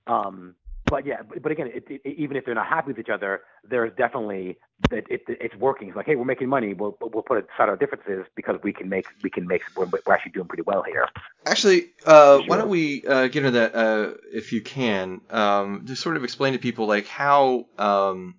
[0.07, 0.55] Um,
[0.93, 3.41] but yeah, but, but again, it, it, even if they're not happy with each other,
[3.67, 4.59] there's definitely
[4.91, 5.87] it, it, it's working.
[5.87, 6.75] It's like, hey, we're making money.
[6.75, 10.13] We'll we'll put aside our differences because we can make we can make we're, we're
[10.13, 11.07] actually doing pretty well here.
[11.47, 15.21] Actually, uh, why don't we uh, get into that uh, if you can?
[15.31, 18.35] Um, just sort of explain to people like how, um,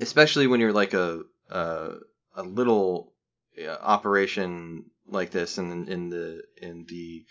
[0.00, 1.90] especially when you're like a a,
[2.36, 3.12] a little
[3.62, 7.26] uh, operation like this, and in the in the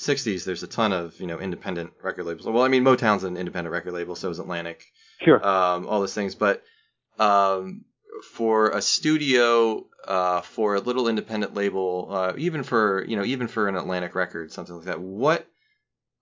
[0.00, 2.46] 60s, there's a ton of you know independent record labels.
[2.46, 4.84] Well, I mean Motown's an independent record label, so is Atlantic.
[5.22, 5.46] Sure.
[5.46, 6.34] um, all those things.
[6.34, 6.62] But
[7.18, 7.84] um,
[8.32, 13.46] for a studio, uh, for a little independent label, uh, even for you know, even
[13.46, 15.46] for an Atlantic record, something like that, what,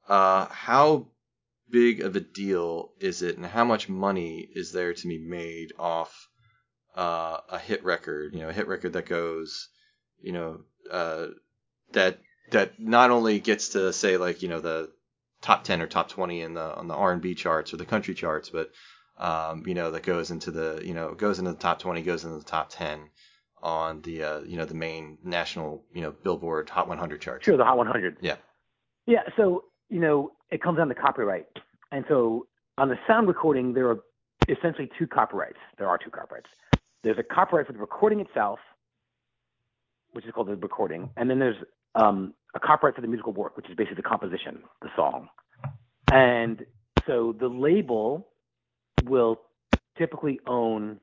[0.08, 1.06] uh, how
[1.70, 5.72] big of a deal is it, and how much money is there to be made
[5.78, 6.28] off
[6.96, 8.34] uh, a hit record?
[8.34, 9.68] You know, a hit record that goes,
[10.20, 10.60] you know,
[10.90, 11.28] uh,
[11.92, 12.18] that
[12.50, 14.90] that not only gets to say like you know the
[15.40, 18.50] top 10 or top 20 in the on the R&B charts or the country charts
[18.50, 18.70] but
[19.18, 22.24] um, you know that goes into the you know goes into the top 20 goes
[22.24, 23.10] into the top 10
[23.62, 27.44] on the uh, you know the main national you know Billboard Hot 100 charts.
[27.44, 28.18] Sure, the Hot 100.
[28.20, 28.36] Yeah.
[29.06, 29.22] Yeah.
[29.36, 31.46] So you know, it comes down to copyright,
[31.92, 32.46] and so
[32.76, 34.00] on the sound recording, there are
[34.48, 35.58] essentially two copyrights.
[35.78, 36.48] There are two copyrights.
[37.02, 38.58] There's a copyright for the recording itself,
[40.12, 41.56] which is called the recording, and then there's
[41.94, 45.28] um, a copyright for the musical work, which is basically the composition, the song.
[46.10, 46.64] And
[47.06, 48.28] so the label
[49.04, 49.40] will
[49.96, 51.00] typically own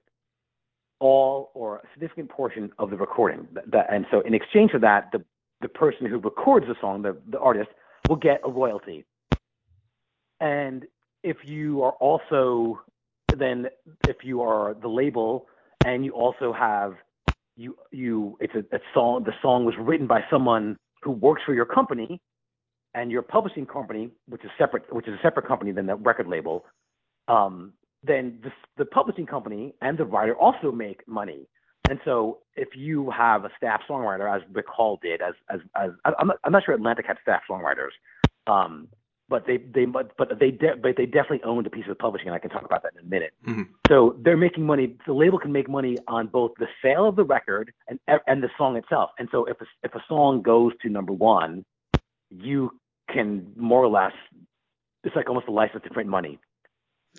[1.00, 3.48] all or a significant portion of the recording.
[3.90, 5.24] And so in exchange for that, the
[5.62, 7.70] the person who records the song, the, the artist,
[8.10, 9.06] will get a royalty.
[10.40, 10.86] And
[11.24, 12.82] if you are also
[13.36, 13.68] then
[14.08, 15.48] if you are the label
[15.86, 16.94] and you also have
[17.56, 21.54] you you it's a, a song the song was written by someone who works for
[21.54, 22.20] your company
[22.94, 26.28] and your publishing company which is separate which is a separate company than the record
[26.28, 26.66] label
[27.28, 31.48] um, then the, the publishing company and the writer also make money.
[31.90, 35.92] And so if you have a staff songwriter as Rick Hall did as as, as
[36.04, 37.92] I'm, not, I'm not sure Atlantic had staff songwriters
[38.48, 38.88] um,
[39.30, 42.28] but they they but but they de- but they definitely owned a piece of publishing
[42.28, 43.68] and I can talk about that in a minute Mhm.
[43.88, 44.96] so they're making money.
[45.06, 48.50] The label can make money on both the sale of the record and and the
[48.58, 49.12] song itself.
[49.18, 51.66] And so if a, if a song goes to number one,
[52.30, 52.72] you
[53.12, 54.14] can more or less
[55.04, 56.40] it's like almost a license to print money.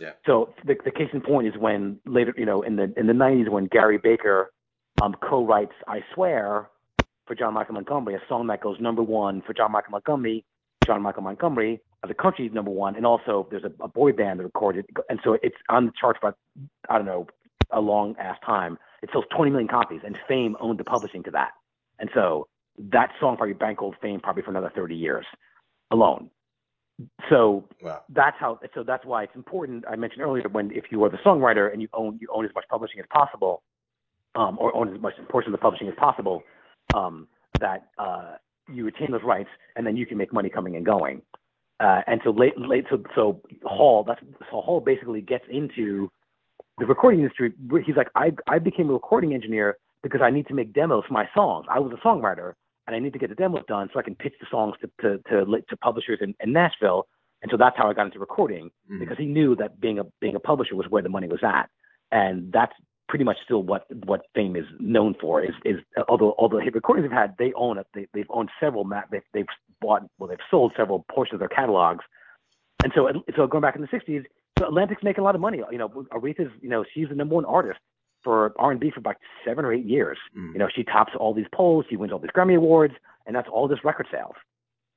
[0.01, 0.13] Yeah.
[0.27, 3.13] So the the case in point is when later you know in the in the
[3.15, 4.51] 90s when Gary Baker
[5.03, 6.69] um, co-writes "I Swear"
[7.27, 10.45] for John Michael Montgomery, a song that goes number one for John Michael Montgomery
[10.85, 11.81] John Michael Montgomery
[12.11, 15.39] a country number one, and also there's a, a boy band that recorded, and so
[15.43, 16.35] it's on the charts for
[16.89, 17.27] I don't know
[17.71, 18.79] a long ass time.
[19.03, 21.53] It sells 20 million copies, and Fame owned the publishing to that,
[21.99, 22.49] and so
[22.79, 25.27] that song probably bankrolled Fame probably for another 30 years
[25.91, 26.31] alone.
[27.29, 28.03] So Wow.
[28.09, 28.59] that's how.
[28.75, 29.85] So that's why it's important.
[29.89, 32.51] I mentioned earlier when if you are the songwriter and you own you own as
[32.55, 33.63] much publishing as possible,
[34.35, 36.43] um, or own as much portion of the publishing as possible,
[36.95, 37.29] um,
[37.61, 38.37] that uh,
[38.73, 41.21] you retain those rights, and then you can make money coming and going.
[41.79, 44.21] Uh, and so late, late, so so Hall, that's
[44.51, 46.11] so Hall basically gets into
[46.79, 47.53] the recording industry.
[47.85, 51.13] He's like, I I became a recording engineer because I need to make demos for
[51.13, 51.67] my songs.
[51.71, 52.55] I was a songwriter,
[52.87, 54.91] and I need to get the demos done so I can pitch the songs to
[55.03, 57.09] to to, to publishers in, in Nashville.
[57.43, 59.01] And so that's how I got into recording Mhm.
[59.01, 61.69] because he knew that being a being a publisher was where the money was at,
[62.11, 62.73] and that's
[63.09, 65.43] pretty much still what what Fame is known for.
[65.43, 65.77] Is is
[66.09, 69.23] although although hit recordings have had they own it they they've owned several ma- they've,
[69.33, 69.47] they've
[69.81, 72.05] bought well they've sold several portions of their catalogs,
[72.83, 74.25] and so so going back in the '60s,
[74.59, 75.61] so Atlantic's making a lot of money.
[75.71, 77.81] You know, Aretha's you know she's the number one artist
[78.25, 80.19] for R&B for about seven or eight years.
[80.37, 80.53] Mhm.
[80.55, 82.95] You know, she tops all these polls, she wins all these Grammy awards,
[83.25, 84.35] and that's all just record sales.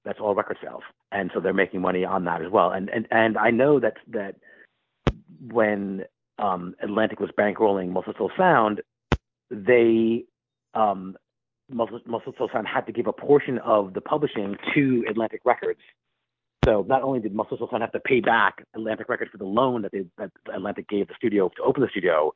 [0.03, 0.81] That's all record sales,
[1.11, 2.71] and so they're making money on that as well.
[2.71, 4.35] And and and I know that that
[5.51, 6.05] when
[6.39, 8.81] um, Atlantic was bankrolling Muscle Shoals Sound,
[9.51, 10.25] they
[10.73, 11.17] um,
[11.69, 15.79] Muscle, Muscle Shoals Sound had to give a portion of the publishing to Atlantic Records.
[16.65, 19.45] So not only did Muscle Shoals Sound have to pay back Atlantic Records for the
[19.45, 22.33] loan that they that Atlantic gave the studio to open the studio,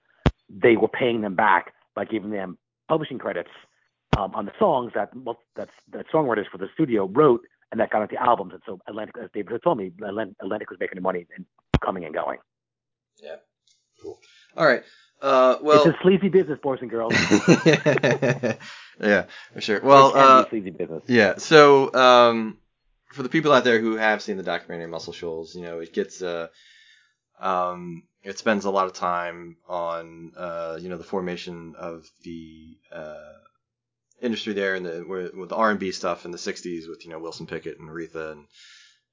[0.49, 3.49] they were paying them back by giving them publishing credits
[4.17, 5.11] um, on the songs that
[5.55, 7.41] that that songwriters for the studio wrote
[7.71, 8.53] and that got into albums.
[8.53, 9.91] And so Atlantic, as David had told me,
[10.41, 11.45] Atlantic was making the money and
[11.83, 12.37] coming and going.
[14.55, 14.83] All right.
[15.21, 17.13] Uh, well, it's a sleazy business, boys and girls.
[18.99, 19.79] yeah, for sure.
[19.81, 21.03] Well, uh, sleazy business.
[21.07, 21.37] Yeah.
[21.37, 22.57] So, um,
[23.13, 25.93] for the people out there who have seen the documentary Muscle Shoals, you know, it
[25.93, 26.47] gets, uh,
[27.39, 32.77] um, it spends a lot of time on, uh, you know, the formation of the,
[32.91, 33.33] uh,
[34.21, 37.19] industry there and the, where- with the R&B stuff in the 60s with, you know,
[37.19, 38.45] Wilson Pickett and Aretha and,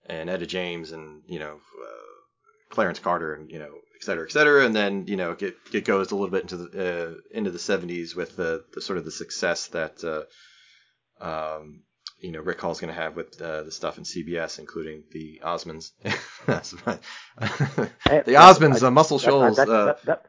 [0.06, 3.70] and Etta James and, you know, uh, Clarence Carter and, you know,
[4.00, 4.64] et cetera, et cetera.
[4.64, 7.58] And then, you know, it, it goes a little bit into the, uh, into the
[7.58, 11.82] 70s with the, the sort of the success that, uh, um,
[12.18, 15.40] you know, Rick Hall's going to have with uh, the stuff in CBS, including the
[15.44, 15.92] Osmonds.
[16.46, 16.98] That's my-
[17.38, 20.26] Hey, the Osmonds, uh, Muscle Shoals, that- uh, that- that-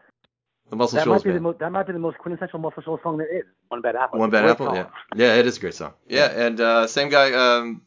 [0.69, 1.43] the Muscle that Shoals might be the band.
[1.43, 3.43] most that might be the most quintessential Muscle Shoals song there is.
[3.67, 4.19] One Bad Apple.
[4.19, 4.75] One Bad Apple, song.
[4.77, 5.91] yeah, yeah, it is a great song.
[6.07, 7.81] Yeah, and uh, same guy, um,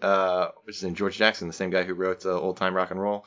[0.00, 2.92] uh, what's his name, George Jackson, the same guy who wrote uh, Old Time Rock
[2.92, 3.26] and Roll.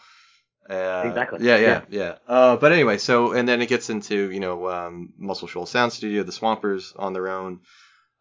[0.70, 1.45] Uh, Exactly.
[1.45, 2.16] Yeah, yeah, yeah.
[2.28, 5.91] Uh, but anyway, so and then it gets into you know um, Muscle Shoals Sound
[5.91, 7.59] Studio, the Swampers on their own.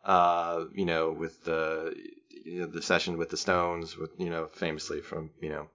[0.04, 1.94] Uh, you know, with the
[2.44, 5.68] you know, the session with the Stones, with you know, famously from you know.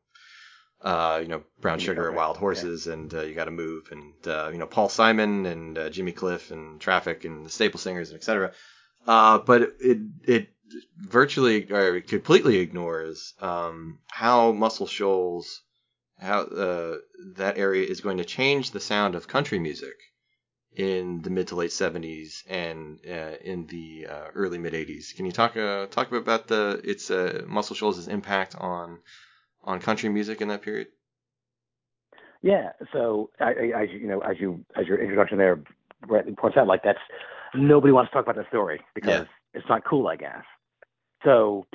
[0.80, 2.40] Uh, you know, Brown Sugar and Wild yeah.
[2.40, 5.90] Horses, and uh, you got to move, and uh, you know Paul Simon and uh,
[5.90, 8.52] Jimmy Cliff and Traffic and the Staple Singers, and etc.
[9.08, 10.50] Uh, but it it
[10.98, 15.62] virtually or completely ignores um, how Muscle Shoals,
[16.20, 16.98] how uh,
[17.36, 19.96] that area is going to change the sound of country music
[20.76, 25.14] in the mid to late 70s and uh, in the uh, early mid 80s.
[25.14, 29.00] Can you talk uh, talk about the its uh, Muscle Shoals' impact on
[29.64, 30.88] on country music in that period?
[32.42, 32.72] Yeah.
[32.94, 33.46] So, I,
[33.76, 35.60] I, as you know, as you as your introduction there
[36.08, 37.00] rightly points out, like that's
[37.56, 39.26] nobody wants to talk about that story because Yeah.
[39.54, 40.44] it's not cool, I guess.
[41.24, 41.66] So,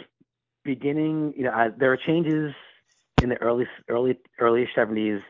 [0.65, 2.53] beginning, you know, uh, there are changes
[3.23, 5.21] in the early early early seventies.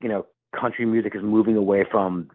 [0.00, 0.26] You know,
[0.58, 2.30] country music is moving away from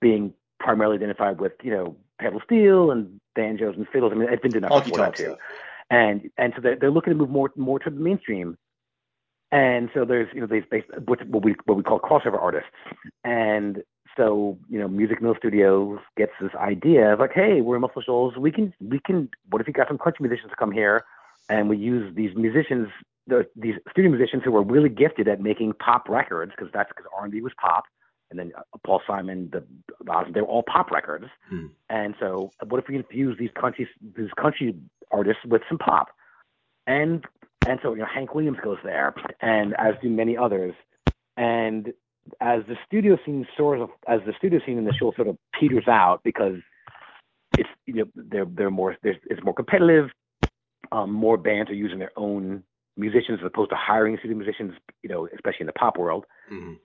[0.00, 4.12] being primarily identified with you know pedal steel and banjos and fiddles.
[4.12, 5.36] I mean, it's been done before that too
[5.90, 8.56] and and so they're, they're looking to move more more to the mainstream.
[9.52, 10.62] And so there's you know these
[11.06, 12.70] what we what we call crossover artists,
[13.24, 13.82] and
[14.16, 18.02] so you know Music Mill Studios gets this idea of like, hey, we're in Muscle
[18.02, 21.04] Shoals, we can we can what if we got some country musicians to come here,
[21.48, 22.88] and we use these musicians,
[23.26, 27.04] the, these studio musicians who were really gifted at making pop records because that's because
[27.16, 27.84] R&B was pop,
[28.30, 29.64] and then uh, Paul Simon, the,
[30.04, 31.66] the they were all pop records, Hmm.
[31.88, 34.74] and so what if we infuse these country these country
[35.10, 36.08] artists with some pop?
[36.86, 37.24] And
[37.68, 40.74] and so you know Hank Williams goes there, and as do many others.
[41.36, 41.92] And
[42.40, 45.36] as the studio scene sort of as the studio scene in the Shoals sort of
[45.58, 46.56] peters out because
[47.58, 50.10] it's you know they're they're more there's, it's more competitive.
[50.92, 52.64] Um, more bands are using their own
[52.96, 54.74] musicians as opposed to hiring studio musicians.
[55.02, 56.78] You know, especially in the pop world Mhm.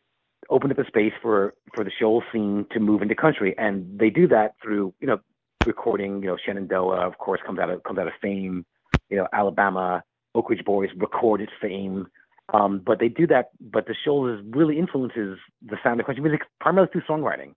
[0.50, 4.10] opened up a space for for the Shoals scene to move into country, and they
[4.10, 5.20] do that through you know
[5.66, 6.22] recording.
[6.22, 8.66] You know, Shenandoah, of course, comes out of comes out of Fame.
[9.10, 10.04] You know, Alabama,
[10.34, 12.08] Oak Ridge Boys recorded Fame.
[12.54, 13.50] Um, but they do that.
[13.60, 17.56] But the Shoals really influences the sound of country music primarily through songwriting,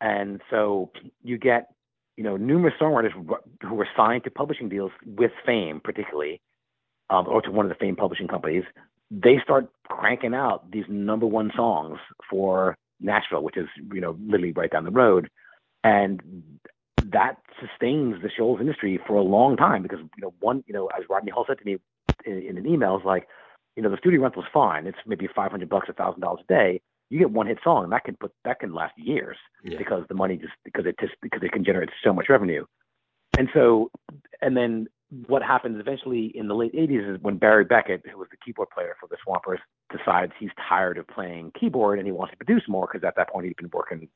[0.00, 1.72] and so you get
[2.16, 3.12] you know numerous songwriters
[3.62, 6.40] who were signed to publishing deals with Fame, particularly,
[7.10, 8.64] um, or to one of the Fame publishing companies.
[9.10, 11.98] They start cranking out these number one songs
[12.30, 15.28] for Nashville, which is you know literally right down the road,
[15.82, 16.22] and
[17.00, 20.86] that sustains the Shoals industry for a long time because you know one you know
[20.96, 21.78] as Rodney Hall said to me
[22.24, 23.26] in, in an email is like
[23.76, 26.80] you know the studio rental's fine it's maybe 500 bucks a thousand dollars a day
[27.08, 29.78] you get one hit song and that can put that can last years Yeah.
[29.78, 32.64] because the money just because it just because it can generate so much revenue
[33.38, 33.90] and so
[34.42, 34.86] and then
[35.26, 38.68] what happens eventually in the late 80s is when Barry Beckett who was the keyboard
[38.70, 39.58] player for the Swampers
[39.96, 43.28] decides he's tired of playing keyboard and he wants to produce more because at that
[43.30, 44.08] point he'd been working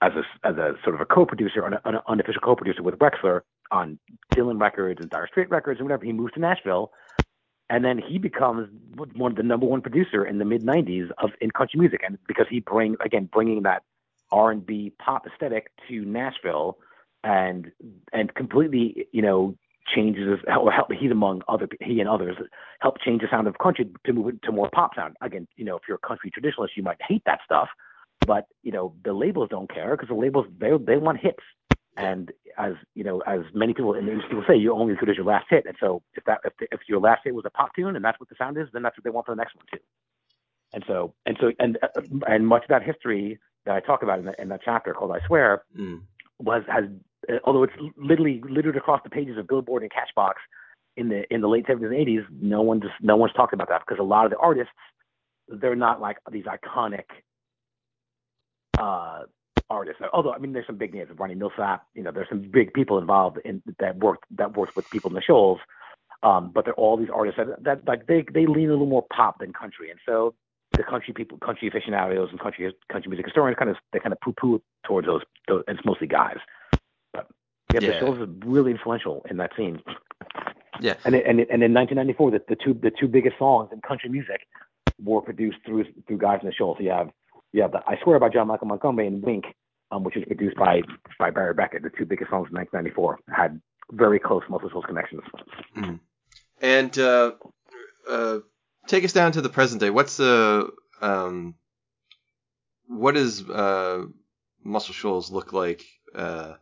[0.00, 3.98] as a as a sort of a co-producer, an, an unofficial co-producer with Wexler on
[4.34, 6.04] Dylan Records and Dire Straits Records and whatever.
[6.04, 6.92] He moves to Nashville,
[7.68, 8.68] and then he becomes
[9.14, 12.18] one of the number one producer in the mid '90s of in country music, and
[12.28, 13.82] because he bring again bringing that
[14.30, 16.78] R&B pop aesthetic to Nashville,
[17.24, 17.72] and
[18.12, 19.56] and completely you know
[19.94, 22.36] changes or help he among other he and others
[22.80, 25.16] help change the sound of country to move it to more pop sound.
[25.20, 27.68] Again, you know if you're a country traditionalist, you might hate that stuff
[28.26, 31.42] but you know the labels don't care because the labels they they want hits
[31.96, 34.98] and as you know as many people in the industry will say you're only as
[34.98, 37.44] good as your last hit and so if that if, if your last hit was
[37.46, 39.32] a pop tune and that's what the sound is then that's what they want for
[39.32, 39.78] the next one too
[40.72, 41.78] and so and so and
[42.26, 45.12] and much of that history that I talk about in, the, in that chapter called
[45.12, 46.02] I swear Mm.
[46.38, 46.84] was has
[47.44, 50.34] although it's literally littered across the pages of Billboard and Cashbox
[50.96, 53.68] in the in the late 70s and 80s no one just no one's talking about
[53.68, 54.72] that because a lot of the artists
[55.48, 57.04] they're not like these iconic
[58.76, 59.22] uh,
[59.70, 60.00] artists.
[60.12, 61.80] Although I mean, there's some big names, Ronnie Milsap.
[61.94, 65.14] You know, there's some big people involved in that worked that worked with people in
[65.14, 65.58] the Shoals.
[66.22, 69.06] Um, but they're all these artists that, that like they they lean a little more
[69.12, 70.34] pop than country, and so
[70.76, 74.20] the country people, country aficionados, and country country music historians kind of they kind of
[74.20, 75.62] poo poo towards those, those.
[75.68, 76.38] And it's mostly guys.
[77.72, 77.92] Yeah, Yeah.
[77.92, 79.82] the Shoals is really influential in that scene.
[80.80, 80.94] Yeah.
[81.04, 83.80] And it, and it, and in 1994, the, the two the two biggest songs in
[83.80, 84.40] country music
[85.02, 86.78] were produced through through guys in the Shoals.
[86.80, 87.10] You have
[87.52, 89.44] you have the I Swear by John Michael Montgomery and Wink,
[89.90, 90.82] um, which was produced by
[91.18, 91.82] by Barry Beckett.
[91.82, 93.60] The two biggest songs in 1994 had
[93.92, 95.22] very close Muscle Shoals connections.
[96.60, 97.32] And uh,
[98.08, 98.38] uh,
[98.86, 99.90] take us down to the present day.
[99.90, 101.54] What's the um,
[102.86, 104.04] what does uh,
[104.62, 105.84] Muscle Shoals look like?
[106.14, 106.54] Uh,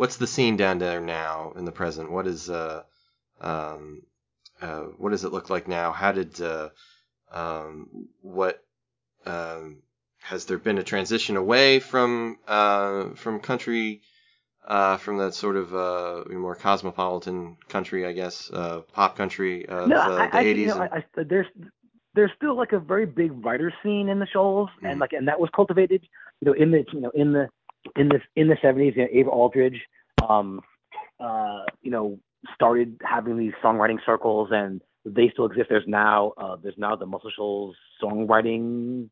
[0.00, 2.10] what's the scene down there now in the present?
[2.10, 2.84] What is uh,
[3.38, 4.00] um,
[4.58, 5.92] uh, what does it look like now?
[5.92, 6.70] How did uh,
[7.30, 8.64] um, what
[9.26, 9.82] um,
[10.22, 14.00] has there been a transition away from uh, from country?
[14.66, 19.88] Uh, from that sort of uh, more cosmopolitan country, I guess, uh, pop country of
[19.88, 20.56] no, uh, I, the I, 80s.
[20.58, 21.46] you know, and- I, I, there's
[22.14, 24.90] there's still like a very big writer scene in the Shoals, Mhm.
[24.90, 26.06] and like and that was cultivated,
[26.40, 27.48] you know, in the you know in the
[27.96, 28.96] in the in the 70s.
[28.96, 29.80] You know, Ava Aldridge,
[30.28, 30.60] um,
[31.18, 32.18] uh, you know,
[32.54, 35.68] started having these songwriting circles, and they still exist.
[35.70, 39.08] There's now uh, there's now the Muscle Shoals songwriting.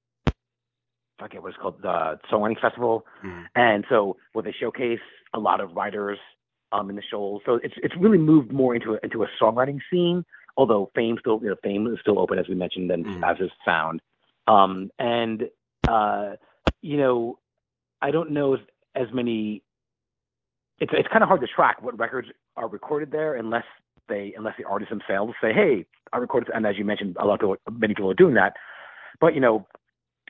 [1.21, 3.47] I forget what it's called, the songwriting festival, Mhm.
[3.57, 5.01] and so where they showcase
[5.35, 6.19] a lot of writers
[6.71, 7.43] um, in the Shoals.
[7.45, 10.25] So it's it's really moved more into a, into a songwriting scene.
[10.57, 13.31] Although Fame still you know Fame is still open as we mentioned, and Mhm.
[13.31, 14.01] as is Sound.
[14.47, 15.49] Um, and
[15.87, 16.37] uh,
[16.83, 17.39] you know,
[18.01, 18.61] I don't know as,
[18.95, 19.63] as many.
[20.81, 23.65] It's it's kind of hard to track what records are recorded there unless
[24.09, 26.51] they unless the artists themselves say, hey, I recorded.
[26.55, 28.55] And as you mentioned, a lot of people, many people are doing that.
[29.21, 29.67] But you know,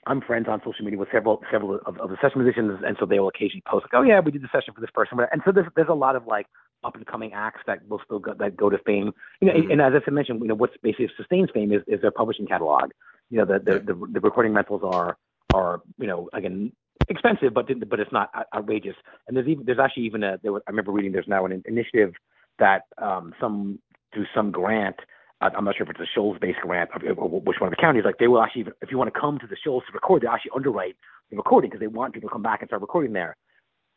[0.06, 3.04] I'm friends on social media with several several of, of the session musicians, and so
[3.06, 5.42] they will occasionally post like, "Oh yeah, we did the session for this person," and
[5.44, 6.46] so there's there's a lot of like
[6.84, 9.12] up and coming acts that will still go, that go to fame.
[9.40, 9.72] You know, Mhm.
[9.72, 12.90] and as I mentioned, you know, what's basically sustains fame is, is their publishing catalog.
[13.30, 15.18] You know, the the, the the recording rentals are
[15.52, 16.72] are you know again
[17.09, 18.96] expensive, but but it's not outrageous.
[19.26, 21.62] And there's even there's actually even a there was, I remember reading there's now an
[21.66, 22.12] initiative
[22.59, 23.78] that um, some
[24.12, 24.96] through some grant.
[25.40, 28.04] I- I'm not sure if it's a Shoals-based grant or which one of the counties.
[28.04, 30.26] Like they will actually, if you want to come to the Shoals to record, they
[30.26, 30.96] actually underwrite
[31.30, 33.36] the recording because they want people to come back and start recording there.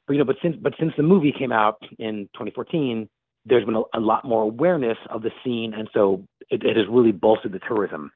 [0.08, 3.10] But you know, but since but since the movie came out in 2014,
[3.46, 6.86] there's been a, a lot more awareness of the scene, and so it, it has
[6.90, 8.12] really bolstered the tourism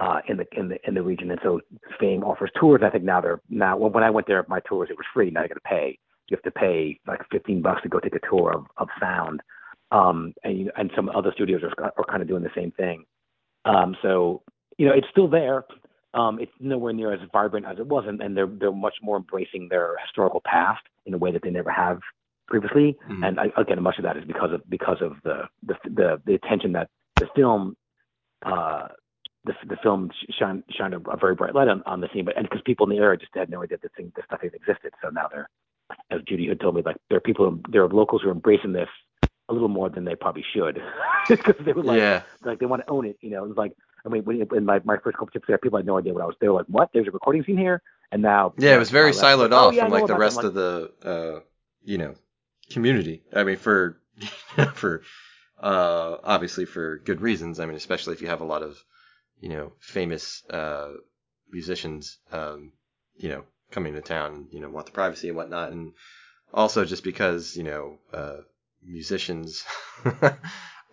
[0.00, 1.30] uh, in the in the in the region.
[1.30, 1.60] And so
[1.98, 2.82] Fame offers tours.
[2.84, 5.30] I think now they're now when when I went there, my tours it was free.
[5.30, 5.98] Now you got to pay.
[6.28, 9.40] You have to pay like 15 bucks to go take a tour of of sound.
[9.90, 13.04] Um, and you- and some other studios are are kind of doing the same thing.
[13.64, 14.42] Um, so
[14.76, 15.64] you know, it's still there.
[16.14, 19.16] Um, it's nowhere near as vibrant as it was, and, and they're they're much more
[19.16, 22.00] embracing their historical past in a way that they never have
[22.46, 22.96] previously.
[23.10, 23.26] Mhm.
[23.26, 26.34] And I, again, much of that is because of because of the the the, the
[26.34, 26.88] attention that
[27.18, 27.76] the film
[28.44, 28.88] uh,
[29.44, 32.24] the the film sh- shine shined a, a very bright light on, on the scene,
[32.24, 34.40] but and because people in the area just had no idea that thing this stuff
[34.44, 34.92] even existed.
[35.02, 35.48] So now they're,
[36.10, 38.72] as Judy had told me, like there are people, there are locals who are embracing
[38.72, 38.88] this
[39.48, 40.82] a little more than they probably should,
[41.28, 42.22] because they were like, yeah.
[42.44, 43.16] like they want to own it.
[43.20, 43.72] You know, it's like
[44.04, 46.22] I mean, when, in my my first couple trips there, people had no idea what
[46.22, 46.36] I was.
[46.40, 46.90] They were like, "What?
[46.92, 49.84] There's a recording scene here?" And now, Yeah, it was very siloed oh, off yeah,
[49.84, 50.46] from like the rest them.
[50.46, 51.40] of the uh,
[51.84, 52.14] you know
[52.70, 53.22] community.
[53.34, 54.00] I mean, for
[54.74, 55.02] for
[55.60, 57.60] uh, obviously for good reasons.
[57.60, 58.82] I mean, especially if you have a lot of
[59.40, 60.92] you know famous uh,
[61.50, 62.72] musicians, um,
[63.16, 65.92] you know, coming to town, you know, want the privacy and whatnot, and
[66.52, 68.38] also just because you know uh,
[68.82, 69.64] musicians.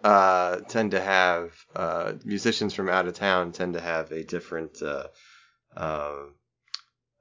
[0.04, 4.80] Uh, tend to have uh, musicians from out of town tend to have a different
[4.84, 5.08] uh,
[5.76, 6.26] uh,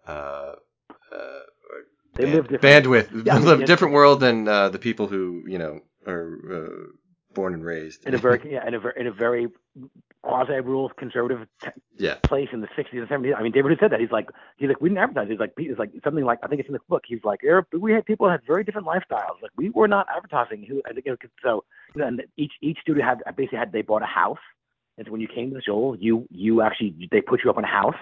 [0.06, 0.54] uh, uh,
[2.14, 2.84] They band- live different.
[2.84, 6.28] bandwidth, Yeah, I mean, live different world than uh, the people who you know are
[6.52, 6.86] uh,
[7.34, 9.48] born and raised in a very yeah in a very in a very
[10.22, 11.68] quasi rural conservative t-
[11.98, 13.36] yeah place in the 60s and 70s.
[13.36, 14.00] I mean, David had said that.
[14.00, 15.28] He's like, he's like, we didn't advertise.
[15.28, 17.02] He's like, he's like something like, I think it's in the book.
[17.06, 17.40] He's like,
[17.72, 19.42] we had people had very different lifestyles.
[19.42, 20.64] Like we were not advertising.
[20.64, 21.06] Who, I think,
[21.42, 21.64] so
[21.94, 24.38] you know, and each each studio had basically had they bought a house.
[24.96, 27.58] And so when you came to the show, you you actually they put you up
[27.58, 27.96] in a house,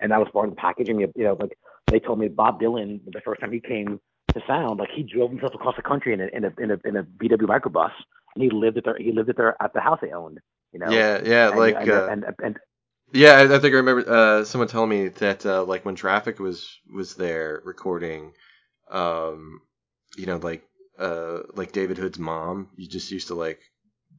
[0.00, 0.88] and that was part of the package.
[0.88, 1.58] And you, you know, like
[1.90, 4.00] they told me Bob Dylan the first time he came
[4.34, 6.78] to Sound, like he drove himself across the country in a in a in a,
[6.84, 7.92] in a VW microbus,
[8.36, 10.40] he lived at their he lived at their at the house they owned.
[10.72, 12.58] You know, yeah yeah and, like and, uh, and, and,
[13.12, 16.38] yeah I, I think I remember uh, someone telling me that uh, like when Traffic
[16.38, 18.32] was was there recording
[18.90, 19.60] um
[20.16, 20.64] you know like
[20.98, 23.60] uh like David Hood's mom you just used to like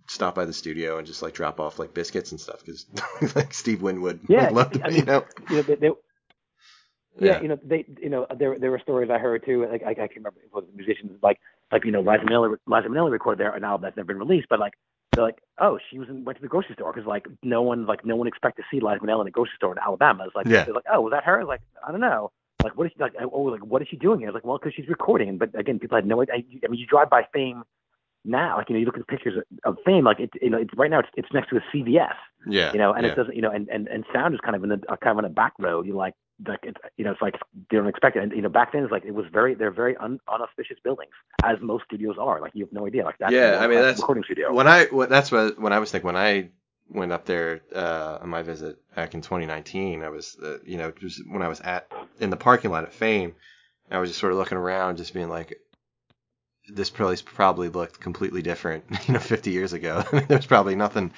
[0.09, 2.87] stop by the studio and just like drop off like biscuits and stuff because
[3.35, 5.89] like Steve Winwood Yeah, loved I it, mean, you know you know, they, they,
[7.19, 7.39] yeah, Yeah.
[7.39, 9.65] you know, they, you know, there there were stories I heard too.
[9.69, 11.39] Like I, I can't remember it was musicians like
[11.71, 14.47] like you know Liza Minnelli Liza Minnelli recorded there an album that's never been released,
[14.49, 14.73] but like
[15.15, 17.85] they're like, oh, she was in, went to the grocery store because like no one
[17.85, 20.25] like no one expected to see Liza Minnelli in a grocery store in Alabama.
[20.25, 20.65] It's like Yeah.
[20.65, 21.43] they're like, oh, was that her?
[21.45, 22.31] Like I don't know.
[22.61, 23.13] Like what is she like?
[23.21, 24.27] Oh, like what is she doing here?
[24.27, 25.37] was like well, because she's recording.
[25.37, 26.35] But again, people had no idea.
[26.35, 27.63] I, I mean, you drive by Fame
[28.25, 30.57] now, like you know, you look at the pictures of Fame, like it, you know,
[30.57, 32.15] it's right now it's, it's next to a CVS
[32.47, 33.11] yeah you know, and yeah.
[33.11, 35.11] it doesn't, you know, and, and, and sound is kind of in the uh, kind
[35.11, 35.85] of on a back road.
[35.85, 36.13] You like,
[36.47, 37.35] like it's, you know, it's like
[37.69, 38.23] they don't expect it.
[38.23, 41.11] And you know, back then it's like it was very, they're very un, unauspicious buildings,
[41.43, 42.39] as most studios are.
[42.41, 43.31] Like you have no idea, like that.
[43.31, 44.53] Yeah, I mean, that's- recording studio.
[44.53, 46.49] when I when, that's what when I was thinking when I
[46.89, 50.03] went up there uh, on my visit back in 2019.
[50.03, 52.93] I was uh, you know just when I was at in the parking lot at
[52.93, 53.35] Fame,
[53.91, 55.59] I was just sort of looking around, just being like,
[56.73, 60.03] this place probably looked completely different, you know, 50 years ago.
[60.27, 61.13] There's probably nothing.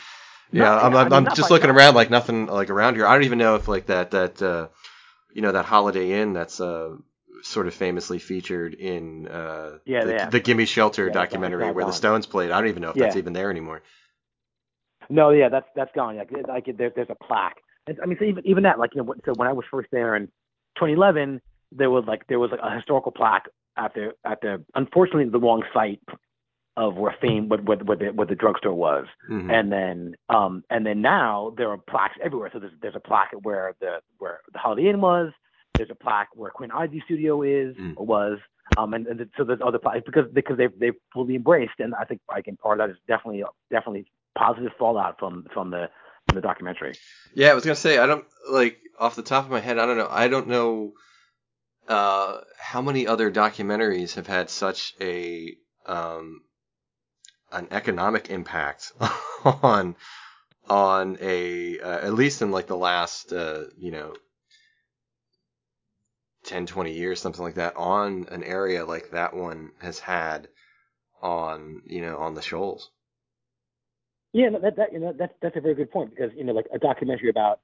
[0.53, 2.95] No, Yeah, I'm, I I'm, mean, I'm just looking not- around like nothing like around
[2.95, 3.05] here.
[3.07, 4.67] I don't even know if like that that uh,
[5.33, 6.95] you know that Holiday Inn that's uh,
[7.43, 10.29] sort of famously featured in uh, Yeah, the, yeah.
[10.29, 11.93] the Gimme Shelter Yeah, documentary where the.
[11.93, 12.51] Stones played.
[12.51, 13.81] I don't even know if that's even there anymore.
[15.09, 16.17] No, yeah, that's that's gone.
[16.17, 17.57] Like, like there, there's a plaque.
[17.87, 19.89] And, I mean, so even even that, like you know, so when I was first
[19.91, 20.27] there in
[20.77, 21.41] 2011,
[21.71, 23.47] there was like there was like a historical plaque
[23.77, 26.01] at the at the unfortunately the wrong site
[26.77, 29.05] of where Fame what where, where the what the drugstore was.
[29.29, 29.51] Mhm.
[29.51, 32.49] and then um and then now there are plaques everywhere.
[32.53, 35.31] So there's there's a plaque where the where the Holiday Inn was.
[35.77, 37.93] There's a plaque where Quin Ivy Studio is Mm.
[37.97, 38.39] or was.
[38.77, 42.05] Um and, and so there's other plaques because because they've they've fully embraced and I
[42.05, 44.05] think I can part of that is definitely definitely
[44.37, 45.89] positive fallout from from the
[46.27, 46.93] from the documentary.
[47.33, 49.77] Yeah, I was gonna say I don't like off the top of my head.
[49.77, 50.07] I don't know.
[50.09, 50.93] I don't know
[51.87, 55.55] uh, how many other documentaries have had such a
[55.85, 56.41] um,
[57.51, 58.91] an economic impact
[59.45, 59.95] on
[60.69, 64.13] on a uh, at least in like the last uh, you know
[66.45, 70.47] 10 20 years something like that on an area like that one has had
[71.21, 72.91] on you know on the shoals
[74.33, 76.67] Yeah, that that you know that's that's a very good point because you know like
[76.73, 77.59] a documentary about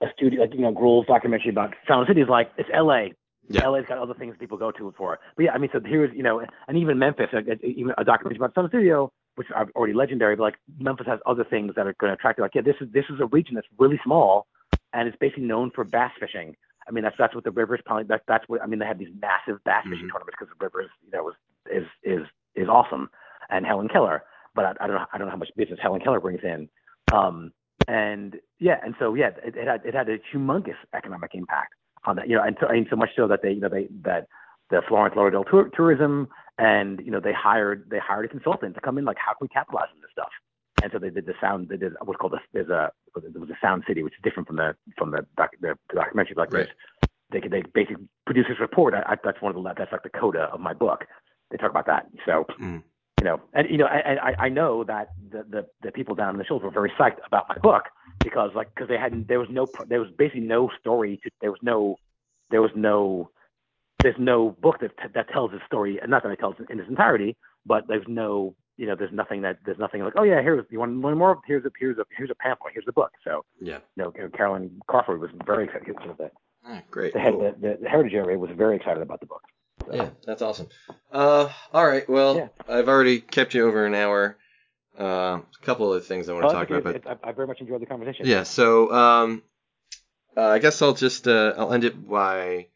[0.00, 3.14] a studio like you know Grohl's documentary about Sound City is like it's L.A.
[3.48, 3.66] Yeah.
[3.68, 5.18] LA's got other things people go to for.
[5.36, 8.36] But yeah, I mean, so here's you know, and even Memphis, like, even a documentary
[8.38, 10.36] about Sun Studio, which are already legendary.
[10.36, 12.42] But like Memphis has other things that are going to attract you.
[12.44, 14.46] Like yeah, this is this is a region that's really small,
[14.92, 16.54] and it's basically known for bass fishing.
[16.88, 18.78] I mean, that's that's what the rivers probably that, that's what I mean.
[18.78, 20.12] They had these massive bass fishing Mhm.
[20.12, 21.34] tournaments because the rivers, you know, was
[21.70, 23.10] is is is awesome.
[23.50, 24.22] And Helen Keller,
[24.54, 26.68] but I, I don't know I don't know how much business Helen Keller brings in.
[27.10, 27.52] Um,
[27.88, 31.74] and yeah, and so yeah, it, it had it had a humongous economic impact
[32.04, 33.88] on that, you know, and so, and so much so that they, you know, they
[34.04, 34.26] that
[34.70, 36.28] the Florence Lauderdale tour, tourism,
[36.58, 39.38] and you know, they hired they hired a consultant to come in, like, how can
[39.42, 40.30] we capitalize on this stuff?
[40.82, 43.50] And so they did the sound, they did what's called a, there's a there was
[43.50, 46.52] a sound city, which is different from the from the, doc, the, the documentary, like
[46.52, 46.66] Right.
[46.66, 46.74] this,
[47.30, 48.94] they could they basically produce this report.
[48.94, 51.04] I, I, that's one of the that's like the coda of my book.
[51.50, 52.06] They talk about that.
[52.26, 52.82] So Mm.
[53.18, 56.34] you know, and you know, and I, I know that the, the the people down
[56.34, 57.84] in the Shoals were very psyched about my book
[58.22, 61.50] because like because they hadn't there was no there was basically no story to there
[61.50, 61.96] was no
[62.50, 63.30] there was no
[64.02, 66.78] there's no book that that tells the story and not that it tells it in
[66.80, 70.40] its entirety but there's no you know there's nothing that there's nothing like oh yeah
[70.42, 72.92] here's you want to learn more here's a here's a here's a pamphlet here's a
[72.92, 73.78] book so Yeah.
[73.96, 76.30] you know Carolyn Crawford was very excited of the,
[76.66, 77.12] Ah, great.
[77.12, 77.52] the head Cool.
[77.60, 79.42] the, the heritage area was very excited about the book
[79.86, 80.68] So, Yeah, that's awesome.
[81.10, 82.08] Uh, all right.
[82.08, 82.48] Well, Yeah.
[82.68, 84.36] I've already kept you over an hour.
[84.98, 87.46] Uh, a couple of things I want Oh, to talk about, but I, I very
[87.46, 88.42] much enjoyed the conversation yeah.
[88.42, 89.42] So, um,
[90.36, 92.68] uh, I guess I'll just uh, I'll end it by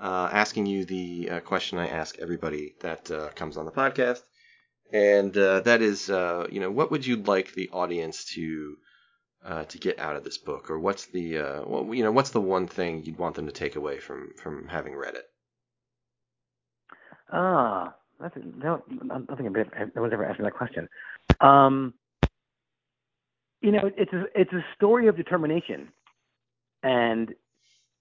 [0.00, 4.22] uh, asking you the uh, question I ask everybody that uh, comes on the podcast,
[4.92, 8.76] and uh, that is, uh, you know, what would you like the audience to
[9.44, 12.30] uh, to get out of this book, or what's the uh, well, you know, what's
[12.30, 15.26] the one thing you'd want them to take away from from having read it?
[17.32, 20.88] Ah, that's no, I don't think I've- no one's ever asked me that question.
[21.40, 21.94] Um,
[23.60, 25.88] you know, it's a, it's a story of determination,
[26.82, 27.34] and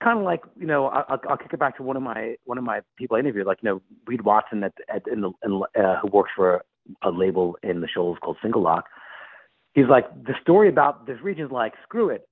[0.03, 2.35] kind of like you know, I- I'll, I'll kick it back to one of my
[2.45, 5.31] one of my people I interviewed, like you know, Reed Watson at, at in the
[5.43, 6.63] in, uh, who works for
[7.03, 8.85] a label in the Shoals called Single Lock.
[9.73, 12.27] He's like the story about this region is like screw it.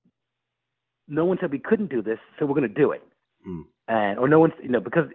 [1.08, 3.04] No one said we couldn't do this, so we're going to do it
[3.48, 3.66] Mm.
[3.90, 5.06] and or no one's you know because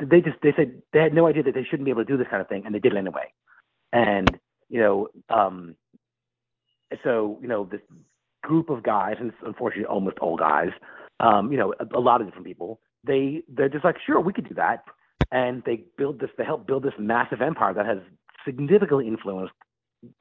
[0.00, 2.16] they just they said they had no idea that they shouldn't be able to do
[2.16, 3.24] this kind of thing and they did it anyway
[3.92, 4.38] and
[4.68, 5.74] you know um
[7.02, 7.80] so you know this
[8.42, 10.70] group of guys and it's unfortunately almost all guys
[11.20, 14.32] um you know a, a lot of different people they they're just like sure we
[14.32, 14.84] could do that
[15.32, 17.98] and they build this they help build this massive empire that has
[18.44, 19.54] significantly influenced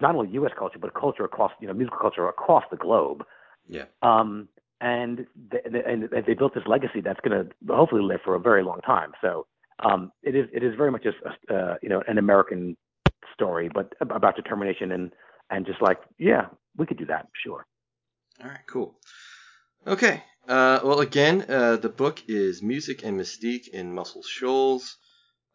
[0.02, 0.52] not only U.S.
[0.58, 3.26] culture but culture across you know musical culture across the globe
[3.68, 3.86] Yeah.
[4.02, 4.48] um,
[4.82, 8.64] and they, and they built this legacy that's going to hopefully live for a very
[8.64, 9.14] long time.
[9.22, 9.48] So
[9.80, 11.18] um, it is it is very much just
[11.50, 12.76] a uh, you know an American
[13.34, 15.12] story, but about determination and
[15.50, 17.66] and just like yeah, we could do that, sure.
[18.42, 18.96] All right, cool.
[19.86, 20.24] Okay.
[20.48, 24.98] Uh, well, again, uh, the book is Music and Mystique in Muscle Shoals.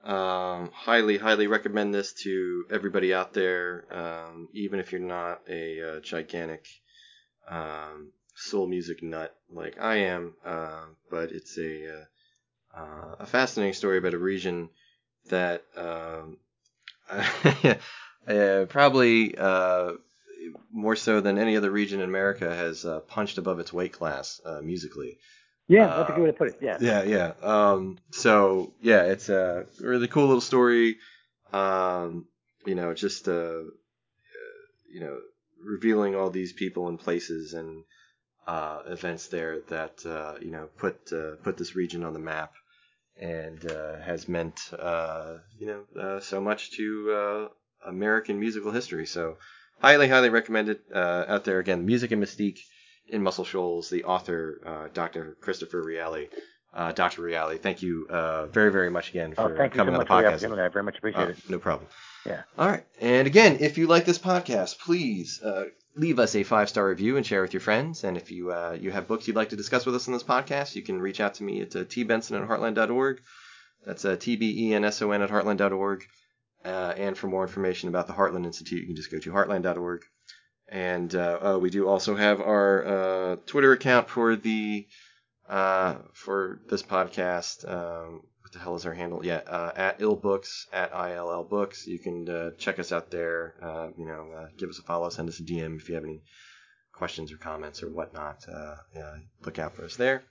[0.03, 5.97] Um, highly, highly recommend this to everybody out there, um, even if you're not a
[5.97, 6.67] uh, gigantic
[7.49, 10.35] um, soul music nut like I am.
[10.45, 12.05] Uh, but it's a uh,
[12.79, 14.71] uh, a fascinating story about a region
[15.29, 16.39] that um,
[18.29, 19.93] uh, probably uh,
[20.71, 24.41] more so than any other region in America has uh, punched above its weight class
[24.45, 25.19] uh, musically.
[25.67, 26.59] Yeah, Uh, that's a good way to put it.
[26.63, 26.79] Yeah.
[26.81, 27.33] Yeah, yeah.
[27.43, 30.99] Um, so yeah, it's a really cool little story.
[31.53, 32.27] Um,
[32.67, 33.65] you know, just uh, uh,
[34.93, 35.19] you know,
[35.63, 37.85] revealing all these people and places and
[38.47, 42.53] uh, events there that uh, you know put uh, put this region on the map
[43.21, 49.07] and uh, has meant uh, you know uh, so much to uh, American musical history.
[49.07, 49.37] So
[49.81, 51.59] highly, highly recommended uh, out there.
[51.59, 52.61] Again, Music and Mystique
[53.09, 53.91] in Muscle Shoals.
[53.91, 55.37] The author, uh, Dr.
[55.41, 56.29] Christopher Reali.
[56.75, 57.23] Uh, Dr.
[57.23, 60.05] Reali, thank you uh, very, very much again Oh, for you coming so on the
[60.07, 60.59] for the podcast.
[60.65, 61.37] I very much appreciate Oh, it.
[61.49, 61.89] no problem.
[62.27, 62.43] Yeah.
[62.59, 62.85] All right.
[63.01, 65.65] And again, if you like this podcast, please uh,
[65.99, 68.05] leave us a five star review and share with your friends.
[68.05, 70.23] And if you uh, you have books you'd like to discuss with us on this
[70.23, 73.21] podcast, you can reach out to me at uh, tbenson at heartland.org.
[73.85, 76.05] That's uh, tbenson at heartland.org.
[76.65, 80.03] Uh, and for more information about the Heartland Institute, you can just go to heartland.org.
[80.69, 84.87] And uh, uh, we do also have our uh, Twitter account for the
[85.49, 87.67] uh, for this podcast.
[87.67, 89.25] Um, what the hell is our handle?
[89.25, 91.87] Yeah, uh, at ill books at ill books.
[91.87, 93.55] You can uh, check us out there.
[93.61, 96.05] Uh, you know, uh, give us a follow, send us a DM if you have
[96.05, 96.23] any
[96.93, 98.49] questions or comments or whatnot.
[98.49, 100.23] Uh, yeah, look out for us there.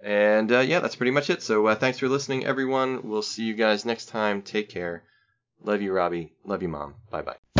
[0.00, 1.42] And uh, yeah, that's pretty much it.
[1.42, 3.08] So thanks for listening, everyone.
[3.08, 4.42] We'll see you guys next time.
[4.42, 5.02] Take care.
[5.60, 6.32] Love you, Robbie.
[6.44, 6.94] Love you, Mom.
[7.10, 7.57] Bye bye.